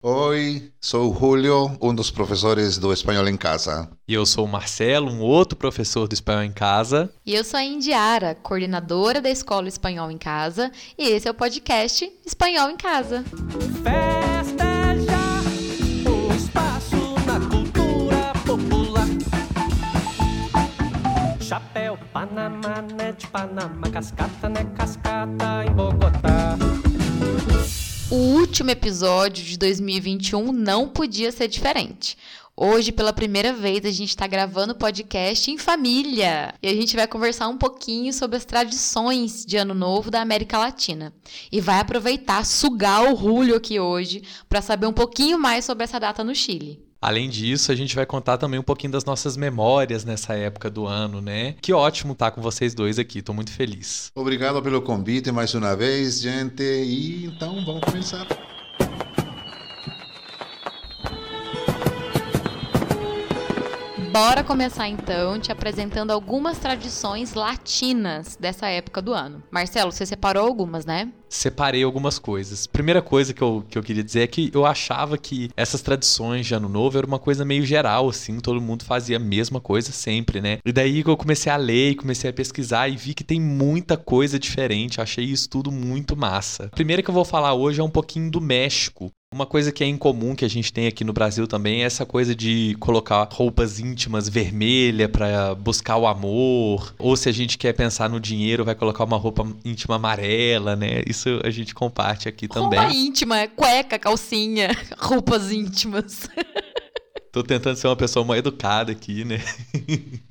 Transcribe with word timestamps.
Oi, 0.00 0.70
sou 0.80 1.10
o 1.10 1.18
Julio, 1.18 1.76
um 1.82 1.92
dos 1.92 2.08
professores 2.08 2.78
do 2.78 2.92
Espanhol 2.92 3.26
em 3.26 3.36
Casa. 3.36 3.90
E 4.06 4.14
eu 4.14 4.24
sou 4.24 4.44
o 4.44 4.48
Marcelo, 4.48 5.10
um 5.10 5.20
outro 5.20 5.58
professor 5.58 6.06
do 6.06 6.12
Espanhol 6.12 6.44
em 6.44 6.52
Casa. 6.52 7.12
E 7.26 7.34
eu 7.34 7.42
sou 7.42 7.58
a 7.58 7.64
Indiara, 7.64 8.36
coordenadora 8.36 9.20
da 9.20 9.28
Escola 9.28 9.66
Espanhol 9.66 10.08
em 10.08 10.16
Casa. 10.16 10.70
E 10.96 11.08
esse 11.08 11.26
é 11.26 11.30
o 11.32 11.34
podcast 11.34 12.08
Espanhol 12.24 12.70
em 12.70 12.76
Casa. 12.76 13.24
Festejar 13.82 15.42
o 16.06 16.32
espaço 16.32 16.96
na 17.26 17.40
cultura 17.40 18.32
popular. 18.46 19.08
Chapéu, 21.40 21.98
Panamá, 22.12 22.84
né 22.96 23.10
de 23.18 23.26
Panamá, 23.26 23.90
cascata, 23.90 24.48
né 24.48 24.64
cascata 24.76 25.64
em 25.66 25.72
Bogotá. 25.72 26.27
O 28.10 28.14
último 28.14 28.70
episódio 28.70 29.44
de 29.44 29.58
2021 29.58 30.50
não 30.50 30.88
podia 30.88 31.30
ser 31.30 31.46
diferente. 31.46 32.16
Hoje, 32.56 32.90
pela 32.90 33.12
primeira 33.12 33.52
vez, 33.52 33.84
a 33.84 33.90
gente 33.90 34.08
está 34.08 34.26
gravando 34.26 34.72
o 34.72 34.78
podcast 34.78 35.50
em 35.50 35.58
família 35.58 36.54
e 36.62 36.68
a 36.68 36.74
gente 36.74 36.96
vai 36.96 37.06
conversar 37.06 37.48
um 37.48 37.58
pouquinho 37.58 38.10
sobre 38.14 38.38
as 38.38 38.46
tradições 38.46 39.44
de 39.44 39.58
Ano 39.58 39.74
Novo 39.74 40.10
da 40.10 40.22
América 40.22 40.56
Latina. 40.56 41.12
E 41.52 41.60
vai 41.60 41.80
aproveitar, 41.80 42.46
sugar 42.46 43.12
o 43.12 43.14
Julio 43.14 43.56
aqui 43.56 43.78
hoje 43.78 44.22
para 44.48 44.62
saber 44.62 44.86
um 44.86 44.92
pouquinho 44.92 45.38
mais 45.38 45.66
sobre 45.66 45.84
essa 45.84 46.00
data 46.00 46.24
no 46.24 46.34
Chile. 46.34 46.87
Além 47.00 47.28
disso, 47.28 47.70
a 47.70 47.74
gente 47.76 47.94
vai 47.94 48.04
contar 48.04 48.38
também 48.38 48.58
um 48.58 48.62
pouquinho 48.62 48.92
das 48.92 49.04
nossas 49.04 49.36
memórias 49.36 50.04
nessa 50.04 50.34
época 50.34 50.68
do 50.68 50.86
ano, 50.86 51.20
né? 51.20 51.54
Que 51.62 51.72
ótimo 51.72 52.12
estar 52.12 52.32
com 52.32 52.42
vocês 52.42 52.74
dois 52.74 52.98
aqui, 52.98 53.22
tô 53.22 53.32
muito 53.32 53.52
feliz. 53.52 54.10
Obrigado 54.14 54.60
pelo 54.60 54.82
convite 54.82 55.30
mais 55.30 55.54
uma 55.54 55.76
vez, 55.76 56.20
gente. 56.20 56.62
E 56.62 57.26
então 57.26 57.64
vamos 57.64 57.82
começar. 57.84 58.26
Bora 64.20 64.42
começar 64.42 64.88
então 64.88 65.38
te 65.38 65.52
apresentando 65.52 66.10
algumas 66.10 66.58
tradições 66.58 67.34
latinas 67.34 68.36
dessa 68.36 68.66
época 68.66 69.00
do 69.00 69.14
ano. 69.14 69.44
Marcelo, 69.48 69.92
você 69.92 70.04
separou 70.04 70.44
algumas, 70.44 70.84
né? 70.84 71.12
Separei 71.28 71.84
algumas 71.84 72.18
coisas. 72.18 72.66
Primeira 72.66 73.00
coisa 73.00 73.32
que 73.32 73.40
eu, 73.40 73.64
que 73.70 73.78
eu 73.78 73.82
queria 73.82 74.02
dizer 74.02 74.22
é 74.22 74.26
que 74.26 74.50
eu 74.52 74.66
achava 74.66 75.16
que 75.16 75.50
essas 75.56 75.82
tradições 75.82 76.46
de 76.46 76.52
Ano 76.52 76.68
Novo 76.68 76.98
era 76.98 77.06
uma 77.06 77.20
coisa 77.20 77.44
meio 77.44 77.64
geral, 77.64 78.08
assim, 78.08 78.40
todo 78.40 78.60
mundo 78.60 78.84
fazia 78.84 79.18
a 79.18 79.20
mesma 79.20 79.60
coisa 79.60 79.92
sempre, 79.92 80.40
né? 80.40 80.58
E 80.64 80.72
daí 80.72 81.04
que 81.04 81.10
eu 81.10 81.16
comecei 81.16 81.52
a 81.52 81.56
ler, 81.56 81.94
comecei 81.94 82.28
a 82.28 82.32
pesquisar 82.32 82.88
e 82.88 82.96
vi 82.96 83.14
que 83.14 83.22
tem 83.22 83.40
muita 83.40 83.96
coisa 83.96 84.36
diferente. 84.36 85.00
Achei 85.00 85.26
isso 85.26 85.48
tudo 85.48 85.70
muito 85.70 86.16
massa. 86.16 86.64
A 86.64 86.74
primeira 86.74 87.04
que 87.04 87.10
eu 87.10 87.14
vou 87.14 87.24
falar 87.24 87.54
hoje 87.54 87.80
é 87.80 87.84
um 87.84 87.90
pouquinho 87.90 88.32
do 88.32 88.40
México. 88.40 89.12
Uma 89.32 89.44
coisa 89.44 89.70
que 89.70 89.84
é 89.84 89.86
incomum 89.86 90.34
que 90.34 90.44
a 90.44 90.48
gente 90.48 90.72
tem 90.72 90.86
aqui 90.86 91.04
no 91.04 91.12
Brasil 91.12 91.46
também 91.46 91.82
é 91.82 91.84
essa 91.84 92.06
coisa 92.06 92.34
de 92.34 92.74
colocar 92.80 93.28
roupas 93.30 93.78
íntimas 93.78 94.26
vermelha 94.26 95.06
para 95.06 95.54
buscar 95.54 95.98
o 95.98 96.06
amor, 96.06 96.94
ou 96.98 97.14
se 97.14 97.28
a 97.28 97.32
gente 97.32 97.58
quer 97.58 97.74
pensar 97.74 98.08
no 98.08 98.18
dinheiro, 98.18 98.64
vai 98.64 98.74
colocar 98.74 99.04
uma 99.04 99.18
roupa 99.18 99.46
íntima 99.62 99.96
amarela, 99.96 100.74
né? 100.74 101.02
Isso 101.06 101.28
a 101.44 101.50
gente 101.50 101.74
comparte 101.74 102.26
aqui 102.26 102.48
também. 102.48 102.78
Roupa 102.78 102.94
íntima, 102.94 103.46
cueca, 103.48 103.98
calcinha, 103.98 104.70
roupas 104.96 105.52
íntimas. 105.52 106.26
Tô 107.30 107.42
tentando 107.42 107.76
ser 107.76 107.86
uma 107.86 107.96
pessoa 107.96 108.24
mais 108.24 108.38
educada 108.38 108.92
aqui, 108.92 109.26
né? 109.26 109.40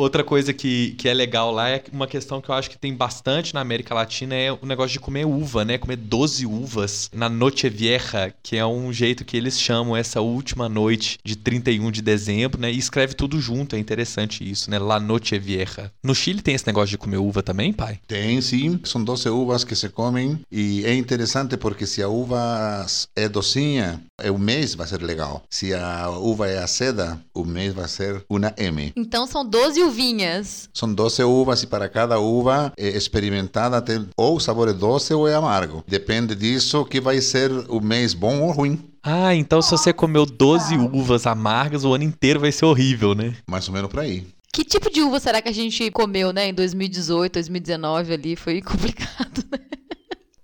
Outra 0.00 0.24
coisa 0.24 0.54
que, 0.54 0.92
que 0.92 1.10
é 1.10 1.12
legal 1.12 1.52
lá 1.52 1.68
é 1.68 1.82
uma 1.92 2.06
questão 2.06 2.40
que 2.40 2.48
eu 2.48 2.54
acho 2.54 2.70
que 2.70 2.78
tem 2.78 2.94
bastante 2.94 3.52
na 3.52 3.60
América 3.60 3.94
Latina 3.94 4.34
é 4.34 4.50
o 4.50 4.64
negócio 4.64 4.94
de 4.94 4.98
comer 4.98 5.26
uva, 5.26 5.62
né? 5.62 5.76
Comer 5.76 5.96
12 5.96 6.46
uvas 6.46 7.10
na 7.12 7.28
Noche 7.28 7.68
Vieja, 7.68 8.32
que 8.42 8.56
é 8.56 8.64
um 8.64 8.90
jeito 8.94 9.26
que 9.26 9.36
eles 9.36 9.60
chamam 9.60 9.94
essa 9.94 10.22
última 10.22 10.70
noite 10.70 11.18
de 11.22 11.36
31 11.36 11.90
de 11.90 12.00
dezembro, 12.00 12.58
né? 12.58 12.72
E 12.72 12.78
escreve 12.78 13.12
tudo 13.12 13.38
junto, 13.38 13.76
é 13.76 13.78
interessante 13.78 14.42
isso, 14.50 14.70
né? 14.70 14.78
La 14.78 14.98
Noche 14.98 15.38
Vieja. 15.38 15.92
No 16.02 16.14
Chile 16.14 16.40
tem 16.40 16.54
esse 16.54 16.66
negócio 16.66 16.88
de 16.88 16.96
comer 16.96 17.18
uva 17.18 17.42
também, 17.42 17.70
pai? 17.70 18.00
Tem 18.08 18.40
sim, 18.40 18.80
são 18.84 19.04
12 19.04 19.28
uvas 19.28 19.64
que 19.64 19.76
se 19.76 19.90
comem 19.90 20.40
e 20.50 20.82
é 20.86 20.94
interessante 20.94 21.58
porque 21.58 21.84
se 21.84 22.02
a 22.02 22.08
uva 22.08 22.86
é 23.14 23.28
docinha, 23.28 24.02
o 24.32 24.38
mês 24.38 24.74
vai 24.74 24.86
ser 24.86 25.02
legal. 25.02 25.42
Se 25.50 25.74
a 25.74 26.08
uva 26.08 26.48
é 26.48 26.62
aceda, 26.62 27.20
o 27.34 27.44
mês 27.44 27.74
vai 27.74 27.86
ser 27.86 28.24
uma 28.30 28.54
M. 28.56 28.94
Então 28.96 29.26
são 29.26 29.44
12 29.44 29.89
uvinhas. 29.90 30.68
São 30.72 30.92
12 30.92 31.22
uvas 31.24 31.62
e 31.62 31.66
para 31.66 31.88
cada 31.88 32.18
uva 32.18 32.72
é 32.76 32.88
experimentada 32.88 33.82
tem 33.82 34.08
ou 34.16 34.36
o 34.36 34.40
sabor 34.40 34.68
é 34.68 34.72
doce 34.72 35.12
ou 35.12 35.28
é 35.28 35.34
amargo. 35.34 35.84
Depende 35.86 36.34
disso 36.34 36.84
que 36.84 37.00
vai 37.00 37.20
ser 37.20 37.50
o 37.68 37.80
mês 37.80 38.14
bom 38.14 38.40
ou 38.40 38.50
ruim. 38.52 38.78
Ah, 39.02 39.34
então 39.34 39.60
se 39.60 39.70
você 39.70 39.92
comeu 39.92 40.24
12 40.24 40.76
uvas 40.76 41.26
amargas, 41.26 41.84
o 41.84 41.92
ano 41.92 42.04
inteiro 42.04 42.40
vai 42.40 42.52
ser 42.52 42.64
horrível, 42.66 43.14
né? 43.14 43.34
Mais 43.46 43.66
ou 43.68 43.74
menos 43.74 43.90
por 43.90 44.00
aí. 44.00 44.26
Que 44.52 44.64
tipo 44.64 44.90
de 44.90 45.00
uva 45.00 45.20
será 45.20 45.40
que 45.40 45.48
a 45.48 45.54
gente 45.54 45.90
comeu, 45.90 46.32
né, 46.32 46.48
em 46.48 46.54
2018, 46.54 47.34
2019 47.34 48.12
ali? 48.12 48.36
Foi 48.36 48.60
complicado, 48.60 49.44
né? 49.50 49.58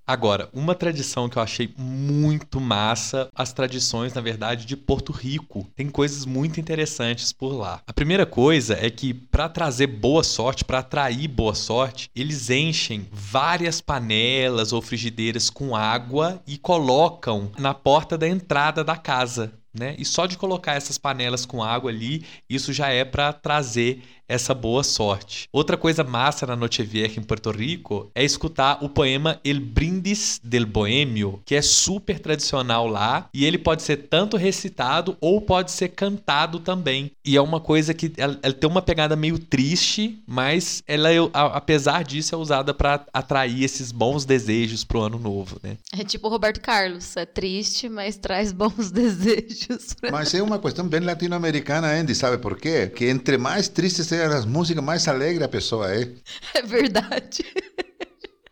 Agora, 0.06 0.48
uma 0.52 0.72
tradição 0.72 1.28
que 1.28 1.36
eu 1.36 1.42
achei 1.42 1.74
muito 1.76 2.60
massa, 2.60 3.28
as 3.34 3.52
tradições, 3.52 4.14
na 4.14 4.20
verdade, 4.20 4.64
de 4.64 4.76
Porto 4.76 5.10
Rico. 5.10 5.66
Tem 5.74 5.88
coisas 5.88 6.24
muito 6.24 6.60
interessantes 6.60 7.32
por 7.32 7.52
lá. 7.52 7.82
A 7.84 7.92
primeira 7.92 8.24
coisa 8.24 8.78
é 8.80 8.88
que 8.88 9.12
para 9.12 9.48
trazer 9.48 9.88
boa 9.88 10.22
sorte, 10.22 10.64
para 10.64 10.78
atrair 10.78 11.26
boa 11.26 11.56
sorte, 11.56 12.08
eles 12.14 12.50
enchem 12.50 13.08
várias 13.10 13.80
panelas 13.80 14.72
ou 14.72 14.80
frigideiras 14.80 15.50
com 15.50 15.74
água 15.74 16.40
e 16.46 16.56
colocam 16.56 17.50
na 17.58 17.74
porta 17.74 18.16
da 18.16 18.28
entrada 18.28 18.84
da 18.84 18.96
casa. 18.96 19.54
Né? 19.78 19.94
E 19.98 20.04
só 20.06 20.24
de 20.24 20.38
colocar 20.38 20.72
essas 20.72 20.96
panelas 20.96 21.44
com 21.44 21.62
água 21.62 21.90
ali, 21.90 22.24
isso 22.48 22.72
já 22.72 22.88
é 22.88 23.04
para 23.04 23.30
trazer 23.32 24.02
essa 24.28 24.54
boa 24.54 24.82
sorte. 24.82 25.48
Outra 25.52 25.76
coisa 25.76 26.02
massa 26.04 26.46
na 26.46 26.56
Noche 26.56 26.82
Vieja 26.82 27.20
em 27.20 27.22
Porto 27.22 27.50
Rico 27.50 28.10
é 28.14 28.24
escutar 28.24 28.78
o 28.82 28.88
poema 28.88 29.40
El 29.44 29.60
Brindis 29.60 30.40
del 30.42 30.66
Boêmio, 30.66 31.40
que 31.44 31.54
é 31.54 31.62
super 31.62 32.18
tradicional 32.18 32.86
lá 32.86 33.28
e 33.32 33.44
ele 33.44 33.58
pode 33.58 33.82
ser 33.82 34.08
tanto 34.08 34.36
recitado 34.36 35.16
ou 35.20 35.40
pode 35.40 35.70
ser 35.70 35.88
cantado 35.88 36.60
também. 36.60 37.10
E 37.24 37.36
é 37.36 37.40
uma 37.40 37.60
coisa 37.60 37.94
que 37.94 38.12
ela, 38.16 38.38
ela 38.42 38.54
tem 38.54 38.68
uma 38.68 38.82
pegada 38.82 39.16
meio 39.16 39.38
triste, 39.38 40.22
mas 40.26 40.82
ela 40.86 41.08
apesar 41.32 42.04
disso 42.04 42.34
é 42.34 42.38
usada 42.38 42.74
para 42.74 43.04
atrair 43.12 43.62
esses 43.62 43.92
bons 43.92 44.24
desejos 44.24 44.84
pro 44.84 45.02
ano 45.02 45.18
novo, 45.18 45.58
né? 45.62 45.76
É 45.92 46.04
tipo 46.04 46.26
o 46.26 46.30
Roberto 46.30 46.60
Carlos, 46.60 47.16
é 47.16 47.24
triste, 47.24 47.88
mas 47.88 48.16
traz 48.16 48.52
bons 48.52 48.90
desejos. 48.92 49.96
Mas 50.10 50.34
é 50.34 50.42
uma 50.42 50.58
questão 50.58 50.86
bem 50.86 51.00
latino-americana, 51.00 51.88
Andy, 51.88 52.14
sabe 52.14 52.38
por 52.38 52.56
quê? 52.56 52.86
Que 52.88 53.06
entre 53.06 53.38
mais 53.38 53.68
tristes 54.16 54.34
as 54.34 54.44
músicas 54.44 54.82
mais 54.82 55.06
alegres 55.08 55.42
a 55.42 55.48
pessoa 55.48 55.94
é. 55.94 56.12
É 56.54 56.62
verdade. 56.62 57.44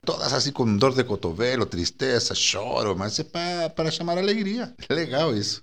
Todas 0.05 0.35
assim 0.35 0.53
com 0.53 0.77
dor 0.77 0.95
de 0.95 1.03
cotovelo, 1.03 1.65
tristeza, 1.65 2.35
choro, 2.35 2.95
mas 2.95 3.19
é 3.19 3.69
para 3.71 3.91
chamar 3.91 4.19
alegria. 4.19 4.75
Legal 4.91 5.35
isso. 5.35 5.63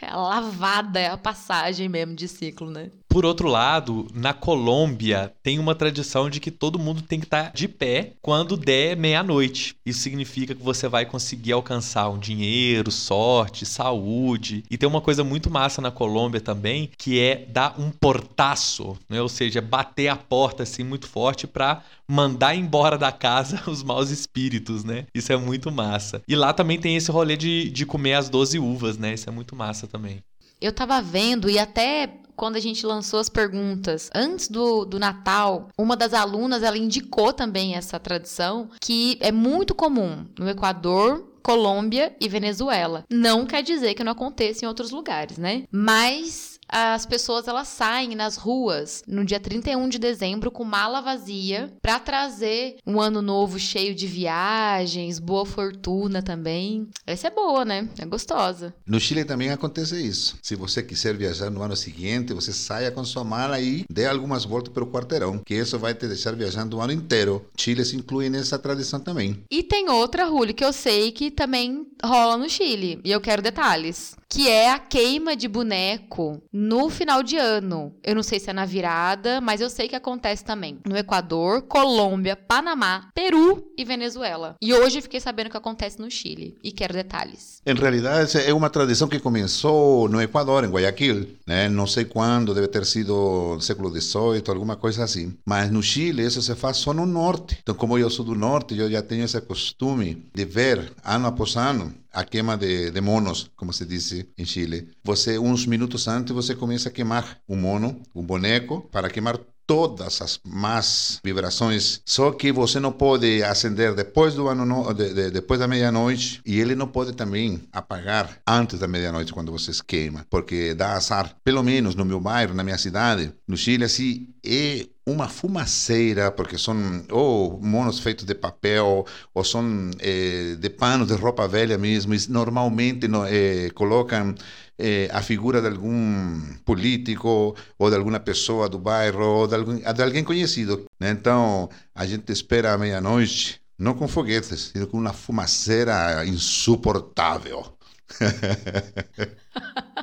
É 0.00 0.08
a 0.08 0.16
lavada, 0.16 1.00
é 1.00 1.08
a 1.08 1.16
passagem 1.16 1.88
mesmo 1.88 2.14
de 2.14 2.28
ciclo, 2.28 2.70
né? 2.70 2.90
Por 3.12 3.26
outro 3.26 3.46
lado, 3.46 4.06
na 4.14 4.32
Colômbia 4.32 5.34
tem 5.42 5.58
uma 5.58 5.74
tradição 5.74 6.30
de 6.30 6.40
que 6.40 6.50
todo 6.50 6.78
mundo 6.78 7.02
tem 7.02 7.20
que 7.20 7.26
estar 7.26 7.52
de 7.52 7.68
pé 7.68 8.14
quando 8.22 8.56
der 8.56 8.96
meia-noite. 8.96 9.76
Isso 9.84 10.00
significa 10.00 10.54
que 10.54 10.62
você 10.62 10.88
vai 10.88 11.04
conseguir 11.04 11.52
alcançar 11.52 12.08
um 12.08 12.18
dinheiro, 12.18 12.90
sorte, 12.90 13.66
saúde. 13.66 14.64
E 14.70 14.78
tem 14.78 14.88
uma 14.88 15.02
coisa 15.02 15.22
muito 15.22 15.50
massa 15.50 15.82
na 15.82 15.90
Colômbia 15.90 16.40
também, 16.40 16.88
que 16.96 17.20
é 17.20 17.44
dar 17.46 17.78
um 17.78 17.90
portaço, 17.90 18.96
né? 19.10 19.20
ou 19.20 19.28
seja, 19.28 19.60
bater 19.60 20.08
a 20.08 20.16
porta 20.16 20.62
assim 20.62 20.82
muito 20.82 21.06
forte 21.06 21.46
para 21.46 21.82
mandar 22.08 22.54
embora 22.54 22.96
da 22.96 23.12
casa 23.12 23.62
os 23.70 23.82
maus 23.82 24.08
espíritos, 24.08 24.84
né? 24.84 25.04
Isso 25.14 25.30
é 25.30 25.36
muito 25.36 25.70
massa. 25.70 26.22
E 26.26 26.34
lá 26.34 26.54
também 26.54 26.80
tem 26.80 26.96
esse 26.96 27.10
rolê 27.10 27.36
de, 27.36 27.68
de 27.68 27.84
comer 27.84 28.14
as 28.14 28.30
12 28.30 28.58
uvas, 28.58 28.96
né? 28.96 29.12
Isso 29.12 29.28
é 29.28 29.32
muito 29.32 29.54
massa 29.54 29.86
também. 29.86 30.20
Eu 30.62 30.72
tava 30.72 31.02
vendo 31.02 31.50
e 31.50 31.58
até 31.58 32.22
quando 32.36 32.56
a 32.56 32.60
gente 32.60 32.84
lançou 32.86 33.20
as 33.20 33.28
perguntas 33.28 34.10
antes 34.14 34.48
do, 34.48 34.84
do 34.84 34.98
Natal, 34.98 35.68
uma 35.78 35.96
das 35.96 36.14
alunas 36.14 36.62
ela 36.62 36.78
indicou 36.78 37.32
também 37.32 37.74
essa 37.74 37.98
tradição 37.98 38.68
que 38.80 39.16
é 39.20 39.30
muito 39.30 39.74
comum 39.74 40.26
no 40.38 40.48
Equador, 40.48 41.32
Colômbia 41.42 42.14
e 42.20 42.28
Venezuela. 42.28 43.04
Não 43.10 43.44
quer 43.44 43.62
dizer 43.62 43.94
que 43.94 44.04
não 44.04 44.12
aconteça 44.12 44.64
em 44.64 44.68
outros 44.68 44.90
lugares, 44.90 45.38
né? 45.38 45.64
Mas 45.70 46.58
as 46.72 47.04
pessoas 47.04 47.46
elas 47.46 47.68
saem 47.68 48.14
nas 48.14 48.36
ruas 48.36 49.04
no 49.06 49.24
dia 49.26 49.38
31 49.38 49.90
de 49.90 49.98
dezembro 49.98 50.50
com 50.50 50.64
mala 50.64 51.02
vazia 51.02 51.70
para 51.82 52.00
trazer 52.00 52.76
um 52.86 52.98
ano 52.98 53.20
novo 53.20 53.58
cheio 53.58 53.94
de 53.94 54.06
viagens, 54.06 55.18
boa 55.18 55.44
fortuna 55.44 56.22
também. 56.22 56.88
Essa 57.06 57.28
é 57.28 57.30
boa, 57.30 57.64
né? 57.64 57.88
É 57.98 58.06
gostosa. 58.06 58.74
No 58.86 58.98
Chile 58.98 59.24
também 59.24 59.50
acontece 59.50 60.00
isso. 60.00 60.38
Se 60.42 60.56
você 60.56 60.82
quiser 60.82 61.14
viajar 61.14 61.50
no 61.50 61.62
ano 61.62 61.76
seguinte, 61.76 62.32
você 62.32 62.52
saia 62.52 62.90
com 62.90 63.04
sua 63.04 63.22
mala 63.22 63.60
e 63.60 63.84
dê 63.90 64.06
algumas 64.06 64.46
voltas 64.46 64.72
pelo 64.72 64.86
quarteirão, 64.86 65.40
que 65.44 65.54
isso 65.54 65.78
vai 65.78 65.94
te 65.94 66.06
deixar 66.06 66.34
viajando 66.34 66.78
o 66.78 66.80
ano 66.80 66.92
inteiro. 66.92 67.44
Chile 67.56 67.84
se 67.84 67.96
inclui 67.96 68.30
nessa 68.30 68.58
tradição 68.58 68.98
também. 68.98 69.44
E 69.50 69.62
tem 69.62 69.90
outra, 69.90 70.24
Ruli, 70.24 70.54
que 70.54 70.64
eu 70.64 70.72
sei 70.72 71.12
que 71.12 71.30
também 71.30 71.86
rola 72.02 72.38
no 72.38 72.48
Chile. 72.48 72.98
E 73.04 73.10
eu 73.10 73.20
quero 73.20 73.42
detalhes. 73.42 74.16
Que 74.28 74.48
é 74.48 74.70
a 74.70 74.78
queima 74.78 75.36
de 75.36 75.46
boneco 75.46 76.42
no 76.62 76.88
final 76.88 77.24
de 77.24 77.36
ano. 77.36 77.92
Eu 78.04 78.14
não 78.14 78.22
sei 78.22 78.38
se 78.38 78.48
é 78.48 78.52
na 78.52 78.64
virada, 78.64 79.40
mas 79.40 79.60
eu 79.60 79.68
sei 79.68 79.88
que 79.88 79.96
acontece 79.96 80.44
também 80.44 80.78
no 80.86 80.96
Equador, 80.96 81.62
Colômbia, 81.62 82.36
Panamá, 82.36 83.08
Peru 83.12 83.64
e 83.76 83.84
Venezuela. 83.84 84.54
E 84.62 84.72
hoje 84.72 85.00
fiquei 85.00 85.18
sabendo 85.18 85.50
que 85.50 85.56
acontece 85.56 85.98
no 85.98 86.08
Chile. 86.08 86.56
E 86.62 86.70
quero 86.70 86.94
detalhes. 86.94 87.60
Em 87.66 87.74
realidade, 87.74 88.38
é 88.38 88.54
uma 88.54 88.70
tradição 88.70 89.08
que 89.08 89.18
começou 89.18 90.08
no 90.08 90.22
Equador, 90.22 90.62
em 90.62 90.70
Guayaquil. 90.70 91.36
Né? 91.46 91.68
Não 91.68 91.86
sei 91.86 92.04
quando, 92.04 92.54
deve 92.54 92.68
ter 92.68 92.86
sido 92.86 93.58
século 93.60 93.90
XVIII, 93.90 94.44
alguma 94.46 94.76
coisa 94.76 95.02
assim. 95.02 95.36
Mas 95.44 95.68
no 95.70 95.82
Chile, 95.82 96.24
isso 96.24 96.40
se 96.40 96.54
faz 96.54 96.76
só 96.76 96.92
no 96.92 97.06
norte. 97.06 97.58
Então, 97.60 97.74
como 97.74 97.98
eu 97.98 98.08
sou 98.08 98.24
do 98.24 98.36
norte, 98.36 98.78
eu 98.78 98.88
já 98.88 99.02
tenho 99.02 99.24
esse 99.24 99.40
costume 99.40 100.24
de 100.32 100.44
ver, 100.44 100.92
ano 101.04 101.26
após 101.26 101.56
ano, 101.56 101.92
a 102.12 102.24
queima 102.24 102.56
de, 102.56 102.90
de, 102.90 103.00
monos, 103.00 103.50
como 103.56 103.72
se 103.72 103.86
diz 103.86 104.12
em 104.36 104.44
Chile. 104.44 104.88
Você, 105.02 105.38
uns 105.38 105.66
minutos 105.66 106.06
antes, 106.08 106.32
você 106.32 106.54
começa 106.54 106.88
a 106.88 106.92
queimar 106.92 107.40
um 107.48 107.56
mono, 107.56 108.02
um 108.14 108.22
boneco, 108.22 108.82
para 108.90 109.08
queimar 109.08 109.40
todas 109.66 110.20
as 110.20 110.40
más 110.44 111.20
vibrações. 111.24 112.00
Só 112.04 112.32
que 112.32 112.52
você 112.52 112.80
não 112.80 112.92
pode 112.92 113.42
acender 113.42 113.94
depois 113.94 114.34
do 114.34 114.48
ano 114.48 114.64
no, 114.64 114.92
de, 114.92 115.14
de, 115.14 115.30
depois 115.30 115.60
da 115.60 115.68
meia-noite 115.68 116.40
e 116.44 116.60
ele 116.60 116.74
não 116.74 116.86
pode 116.86 117.12
também 117.12 117.62
apagar 117.72 118.38
antes 118.46 118.78
da 118.78 118.88
meia-noite 118.88 119.32
quando 119.32 119.52
você 119.52 119.72
queima, 119.86 120.26
porque 120.28 120.74
dá 120.74 120.94
azar. 120.94 121.36
Pelo 121.44 121.62
menos 121.62 121.94
no 121.94 122.04
meu 122.04 122.20
bairro, 122.20 122.54
na 122.54 122.64
minha 122.64 122.78
cidade, 122.78 123.32
no 123.46 123.56
Chile, 123.56 123.84
assim, 123.84 124.28
é 124.44 124.86
uma 125.04 125.28
fumaceira, 125.28 126.30
porque 126.30 126.56
são 126.56 126.76
ou 127.10 127.60
monos 127.60 127.98
feitos 127.98 128.24
de 128.24 128.34
papel, 128.34 129.04
ou 129.34 129.44
são 129.44 129.90
eh, 129.98 130.56
de 130.58 130.70
pano, 130.70 131.04
de 131.04 131.14
roupa 131.14 131.48
velha 131.48 131.76
mesmo, 131.76 132.14
e 132.14 132.18
normalmente 132.28 133.08
no, 133.08 133.24
eh, 133.26 133.70
colocam 133.74 134.34
eh, 134.82 135.08
a 135.12 135.22
figura 135.22 135.60
de 135.60 135.68
algum 135.68 136.40
político, 136.64 137.54
ou 137.78 137.88
de 137.88 137.96
alguma 137.96 138.18
pessoa 138.18 138.68
do 138.68 138.80
bairro, 138.80 139.24
ou 139.24 139.46
de, 139.46 139.54
de 139.94 140.02
alguém 140.02 140.24
conhecido. 140.24 140.84
Né? 140.98 141.10
Então, 141.10 141.68
a 141.94 142.04
gente 142.04 142.32
espera 142.32 142.72
à 142.72 142.78
meia-noite, 142.78 143.62
não 143.78 143.94
com 143.94 144.08
foguetes, 144.08 144.72
sino 144.72 144.88
com 144.88 144.98
uma 144.98 145.12
fumaceira 145.12 146.26
insuportável. 146.26 147.78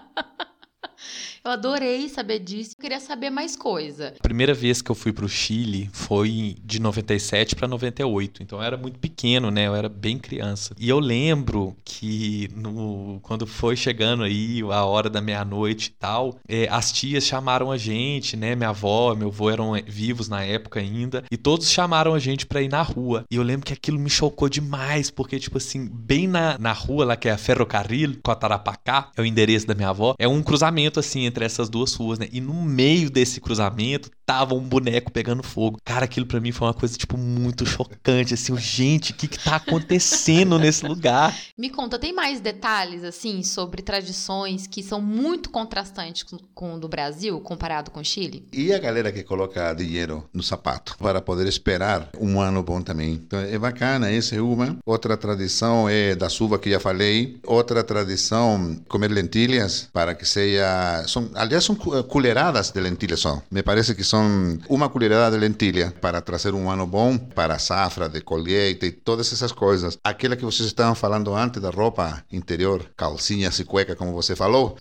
Eu 1.49 1.53
adorei 1.53 2.07
saber 2.07 2.37
disso. 2.37 2.75
Eu 2.77 2.81
queria 2.83 2.99
saber 2.99 3.31
mais 3.31 3.55
coisa. 3.55 4.13
A 4.19 4.21
primeira 4.21 4.53
vez 4.53 4.83
que 4.83 4.91
eu 4.91 4.93
fui 4.93 5.11
para 5.11 5.25
o 5.25 5.27
Chile 5.27 5.89
foi 5.91 6.55
de 6.63 6.79
97 6.79 7.55
para 7.55 7.67
98. 7.67 8.43
Então 8.43 8.59
eu 8.59 8.63
era 8.63 8.77
muito 8.77 8.99
pequeno, 8.99 9.49
né? 9.49 9.65
Eu 9.65 9.73
era 9.73 9.89
bem 9.89 10.19
criança. 10.19 10.75
E 10.77 10.87
eu 10.87 10.99
lembro 10.99 11.75
que 11.83 12.51
no, 12.55 13.19
quando 13.23 13.47
foi 13.47 13.75
chegando 13.75 14.21
aí 14.21 14.61
a 14.61 14.85
hora 14.85 15.09
da 15.09 15.21
meia-noite 15.21 15.87
e 15.87 15.99
tal, 15.99 16.37
é, 16.47 16.67
as 16.69 16.91
tias 16.91 17.23
chamaram 17.23 17.71
a 17.71 17.77
gente, 17.77 18.37
né? 18.37 18.55
Minha 18.55 18.69
avó, 18.69 19.15
meu 19.15 19.29
avô 19.29 19.49
eram 19.49 19.75
é, 19.75 19.81
vivos 19.81 20.29
na 20.29 20.43
época 20.43 20.79
ainda. 20.79 21.23
E 21.31 21.35
todos 21.35 21.71
chamaram 21.71 22.13
a 22.13 22.19
gente 22.19 22.45
para 22.45 22.61
ir 22.61 22.69
na 22.69 22.83
rua. 22.83 23.25
E 23.27 23.37
eu 23.37 23.41
lembro 23.41 23.65
que 23.65 23.73
aquilo 23.73 23.97
me 23.97 24.11
chocou 24.11 24.47
demais, 24.49 25.09
porque, 25.09 25.39
tipo 25.39 25.57
assim, 25.57 25.89
bem 25.91 26.27
na, 26.27 26.59
na 26.59 26.73
rua 26.73 27.05
lá 27.05 27.15
que 27.15 27.27
é 27.27 27.31
a 27.31 27.39
Ferrocarril, 27.39 28.19
Cotarapacá, 28.21 29.09
é 29.17 29.21
o 29.23 29.25
endereço 29.25 29.65
da 29.65 29.73
minha 29.73 29.89
avó, 29.89 30.13
é 30.19 30.27
um 30.27 30.43
cruzamento 30.43 30.99
assim 30.99 31.25
entre 31.25 31.38
essas 31.45 31.69
duas 31.69 31.93
ruas, 31.93 32.19
né? 32.19 32.27
E 32.31 32.39
no 32.41 32.53
meio 32.53 33.09
desse 33.09 33.39
cruzamento 33.41 34.09
tava 34.25 34.53
um 34.53 34.61
boneco 34.61 35.11
pegando 35.11 35.41
fogo. 35.41 35.79
Cara, 35.83 36.05
aquilo 36.05 36.25
para 36.25 36.39
mim 36.39 36.51
foi 36.51 36.67
uma 36.67 36.73
coisa, 36.73 36.95
tipo, 36.95 37.17
muito 37.17 37.65
chocante, 37.65 38.35
assim, 38.35 38.55
gente, 38.57 39.11
o 39.11 39.15
que 39.15 39.27
que 39.27 39.39
tá 39.39 39.55
acontecendo 39.55 40.59
nesse 40.59 40.85
lugar? 40.85 41.35
Me 41.57 41.69
conta, 41.69 41.97
tem 41.97 42.13
mais 42.13 42.39
detalhes, 42.39 43.03
assim, 43.03 43.41
sobre 43.41 43.81
tradições 43.81 44.67
que 44.67 44.83
são 44.83 45.01
muito 45.01 45.49
contrastantes 45.49 46.23
com 46.53 46.75
o 46.75 46.79
do 46.79 46.87
Brasil, 46.87 47.39
comparado 47.41 47.89
com 47.89 48.01
o 48.01 48.05
Chile? 48.05 48.47
E 48.53 48.71
a 48.71 48.77
galera 48.77 49.11
que 49.11 49.23
coloca 49.23 49.73
dinheiro 49.73 50.23
no 50.31 50.43
sapato 50.43 50.95
para 50.99 51.21
poder 51.21 51.47
esperar 51.47 52.09
um 52.19 52.39
ano 52.39 52.61
bom 52.61 52.81
também. 52.81 53.13
Então, 53.13 53.39
é 53.39 53.57
bacana, 53.57 54.11
essa 54.11 54.35
é 54.35 54.41
uma. 54.41 54.77
Outra 54.85 55.17
tradição 55.17 55.89
é 55.89 56.13
da 56.13 56.29
suva 56.29 56.59
que 56.59 56.69
já 56.69 56.79
falei. 56.79 57.39
Outra 57.47 57.83
tradição, 57.83 58.79
comer 58.87 59.09
lentilhas 59.09 59.89
para 59.91 60.13
que 60.13 60.25
seja... 60.25 61.03
São, 61.19 61.29
aliás, 61.35 61.63
são 61.63 61.75
colheradas 61.75 62.71
de 62.71 62.79
lentilhas 62.79 63.19
só. 63.19 63.41
Me 63.51 63.61
parece 63.61 63.93
que 63.93 64.03
são 64.03 64.57
uma 64.69 64.87
colherada 64.87 65.31
de 65.31 65.37
lentilha 65.37 65.93
para 65.99 66.21
trazer 66.21 66.53
um 66.53 66.69
ano 66.69 66.87
bom 66.87 67.17
para 67.17 67.55
a 67.55 67.59
safra 67.59 68.07
de 68.07 68.21
colheita 68.21 68.85
e 68.85 68.91
todas 68.91 69.31
essas 69.33 69.51
coisas. 69.51 69.97
Aquela 70.03 70.35
que 70.35 70.45
vocês 70.45 70.67
estavam 70.67 70.95
falando 70.95 71.35
antes 71.35 71.61
da 71.61 71.69
roupa 71.69 72.23
interior, 72.31 72.85
calcinhas 72.95 73.59
e 73.59 73.65
cueca, 73.65 73.95
como 73.95 74.13
você 74.13 74.35
falou. 74.35 74.77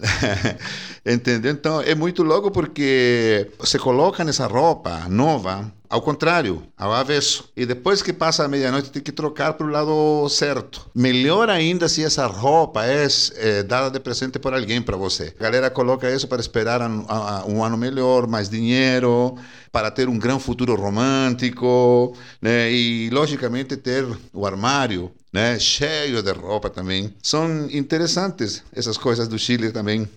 Entendeu? 1.05 1.52
Então 1.52 1.81
é 1.81 1.94
muito 1.94 2.23
louco 2.23 2.50
porque 2.50 3.50
você 3.58 3.79
coloca 3.79 4.23
nessa 4.25 4.46
roupa 4.46 5.08
nova 5.08 5.73
ao 5.88 6.02
contrário, 6.02 6.62
ao 6.76 6.93
avesso. 6.93 7.49
E 7.56 7.64
depois 7.64 8.02
que 8.02 8.12
passa 8.12 8.44
a 8.44 8.49
meia-noite, 8.49 8.90
tem 8.90 9.02
que 9.02 9.12
trocar 9.12 9.55
para 9.55 9.67
o 9.67 9.70
lado 9.70 10.29
certo. 10.29 10.90
Melhor 10.94 11.49
ainda 11.49 11.88
se 11.88 12.05
essa 12.05 12.26
roupa 12.26 12.85
é, 12.85 13.06
é 13.37 13.62
dada 13.62 13.90
de 13.90 14.00
presente 14.00 14.38
por 14.38 14.52
alguém 14.52 14.82
para 14.82 14.96
você. 14.96 15.35
A 15.38 15.43
galera 15.43 15.70
coloca 15.70 16.11
isso 16.11 16.29
para 16.29 16.40
esperar 16.40 16.82
um, 16.82 17.06
um, 17.49 17.64
ano 17.64 17.76
melhor, 17.76 18.26
mais 18.26 18.49
dinheiro, 18.49 19.37
para 19.73 19.90
ter 19.90 20.08
um 20.08 20.19
grande 20.19 20.43
futuro 20.43 20.75
romântico, 20.75 22.17
né? 22.40 22.70
E, 22.70 23.08
logicamente, 23.11 23.76
ter 23.76 24.06
o 24.32 24.46
armário 24.46 25.11
né? 25.32 25.58
cheio 25.58 26.23
de 26.23 26.32
roupa 26.32 26.70
também. 26.70 27.14
São 27.23 27.69
interessantes 27.70 28.62
essas 28.73 28.96
coisas 28.96 29.29
do 29.29 29.38
Chile 29.38 29.73
também. 29.73 30.08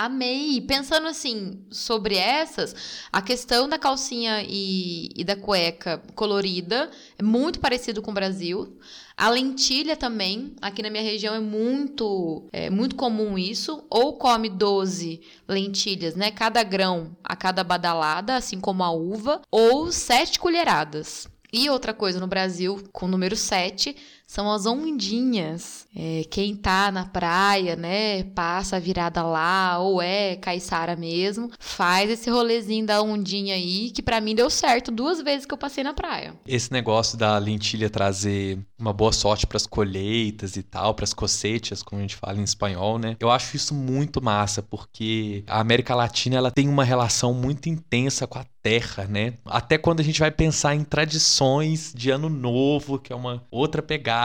Amei. 0.00 0.60
Pensando 0.60 1.08
assim, 1.08 1.60
sobre 1.72 2.14
essas, 2.14 3.02
a 3.12 3.20
questão 3.20 3.68
da 3.68 3.76
calcinha 3.76 4.44
e, 4.46 5.10
e, 5.16 5.24
da 5.24 5.34
cueca 5.34 6.00
colorida 6.14 6.88
é 7.18 7.22
muito 7.24 7.58
parecido 7.58 8.00
com 8.00 8.12
o 8.12 8.14
Brasil. 8.14 8.78
A 9.16 9.28
lentilha 9.28 9.96
também, 9.96 10.54
aqui 10.62 10.84
na 10.84 10.90
minha 10.90 11.02
região 11.02 11.34
é 11.34 11.40
muito, 11.40 12.48
é 12.52 12.70
muito 12.70 12.94
comum 12.94 13.36
isso. 13.36 13.84
Ou 13.90 14.12
come 14.12 14.48
12 14.48 15.20
lentilhas, 15.48 16.14
né? 16.14 16.30
Cada 16.30 16.62
grão 16.62 17.16
a 17.24 17.34
cada 17.34 17.64
badalada, 17.64 18.36
assim 18.36 18.60
como 18.60 18.84
a 18.84 18.92
uva, 18.92 19.42
ou 19.50 19.90
7 19.90 20.38
colheradas. 20.38 21.26
E 21.52 21.68
outra 21.68 21.92
coisa 21.92 22.20
no 22.20 22.28
Brasil, 22.28 22.84
com 22.92 23.06
o 23.06 23.08
número 23.08 23.34
7, 23.34 23.96
são 24.28 24.52
as 24.52 24.66
ondinhas. 24.66 25.88
É, 25.96 26.22
quem 26.30 26.54
tá 26.54 26.92
na 26.92 27.06
praia, 27.06 27.74
né, 27.74 28.22
passa 28.22 28.76
a 28.76 28.78
virada 28.78 29.22
lá, 29.22 29.78
ou 29.78 30.02
é 30.02 30.36
caiçara 30.36 30.94
mesmo, 30.94 31.50
faz 31.58 32.10
esse 32.10 32.28
rolezinho 32.28 32.86
da 32.86 33.02
ondinha 33.02 33.54
aí, 33.54 33.90
que 33.90 34.02
para 34.02 34.20
mim 34.20 34.34
deu 34.34 34.50
certo 34.50 34.92
duas 34.92 35.22
vezes 35.22 35.46
que 35.46 35.54
eu 35.54 35.58
passei 35.58 35.82
na 35.82 35.94
praia. 35.94 36.34
Esse 36.46 36.70
negócio 36.70 37.16
da 37.16 37.38
lentilha 37.38 37.88
trazer 37.88 38.58
uma 38.78 38.92
boa 38.92 39.12
sorte 39.12 39.46
para 39.46 39.56
as 39.56 39.66
colheitas 39.66 40.56
e 40.56 40.62
tal, 40.62 40.94
para 40.94 41.04
as 41.04 41.14
coceitas, 41.14 41.82
como 41.82 41.98
a 41.98 42.02
gente 42.02 42.14
fala 42.14 42.38
em 42.38 42.44
espanhol, 42.44 42.98
né? 42.98 43.16
Eu 43.18 43.30
acho 43.30 43.56
isso 43.56 43.74
muito 43.74 44.22
massa, 44.22 44.62
porque 44.62 45.42
a 45.46 45.58
América 45.58 45.94
Latina 45.94 46.36
ela 46.36 46.50
tem 46.50 46.68
uma 46.68 46.84
relação 46.84 47.32
muito 47.32 47.68
intensa 47.68 48.26
com 48.26 48.38
a 48.38 48.44
terra, 48.62 49.06
né? 49.06 49.34
Até 49.46 49.78
quando 49.78 50.00
a 50.00 50.02
gente 50.02 50.20
vai 50.20 50.30
pensar 50.30 50.74
em 50.74 50.84
tradições 50.84 51.92
de 51.94 52.10
ano 52.10 52.28
novo, 52.28 52.98
que 52.98 53.12
é 53.12 53.16
uma 53.16 53.42
outra 53.50 53.82
pegada, 53.82 54.17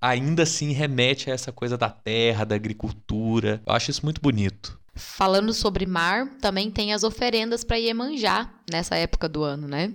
ainda 0.00 0.42
assim 0.42 0.72
remete 0.72 1.30
a 1.30 1.34
essa 1.34 1.52
coisa 1.52 1.76
da 1.76 1.90
terra, 1.90 2.44
da 2.44 2.54
agricultura. 2.54 3.60
Eu 3.66 3.72
acho 3.72 3.90
isso 3.90 4.04
muito 4.04 4.20
bonito. 4.20 4.78
Falando 4.94 5.52
sobre 5.52 5.86
mar, 5.86 6.28
também 6.40 6.70
tem 6.70 6.92
as 6.92 7.02
oferendas 7.02 7.64
para 7.64 7.76
Iemanjá 7.76 8.48
nessa 8.70 8.94
época 8.94 9.28
do 9.28 9.42
ano, 9.42 9.66
né? 9.66 9.92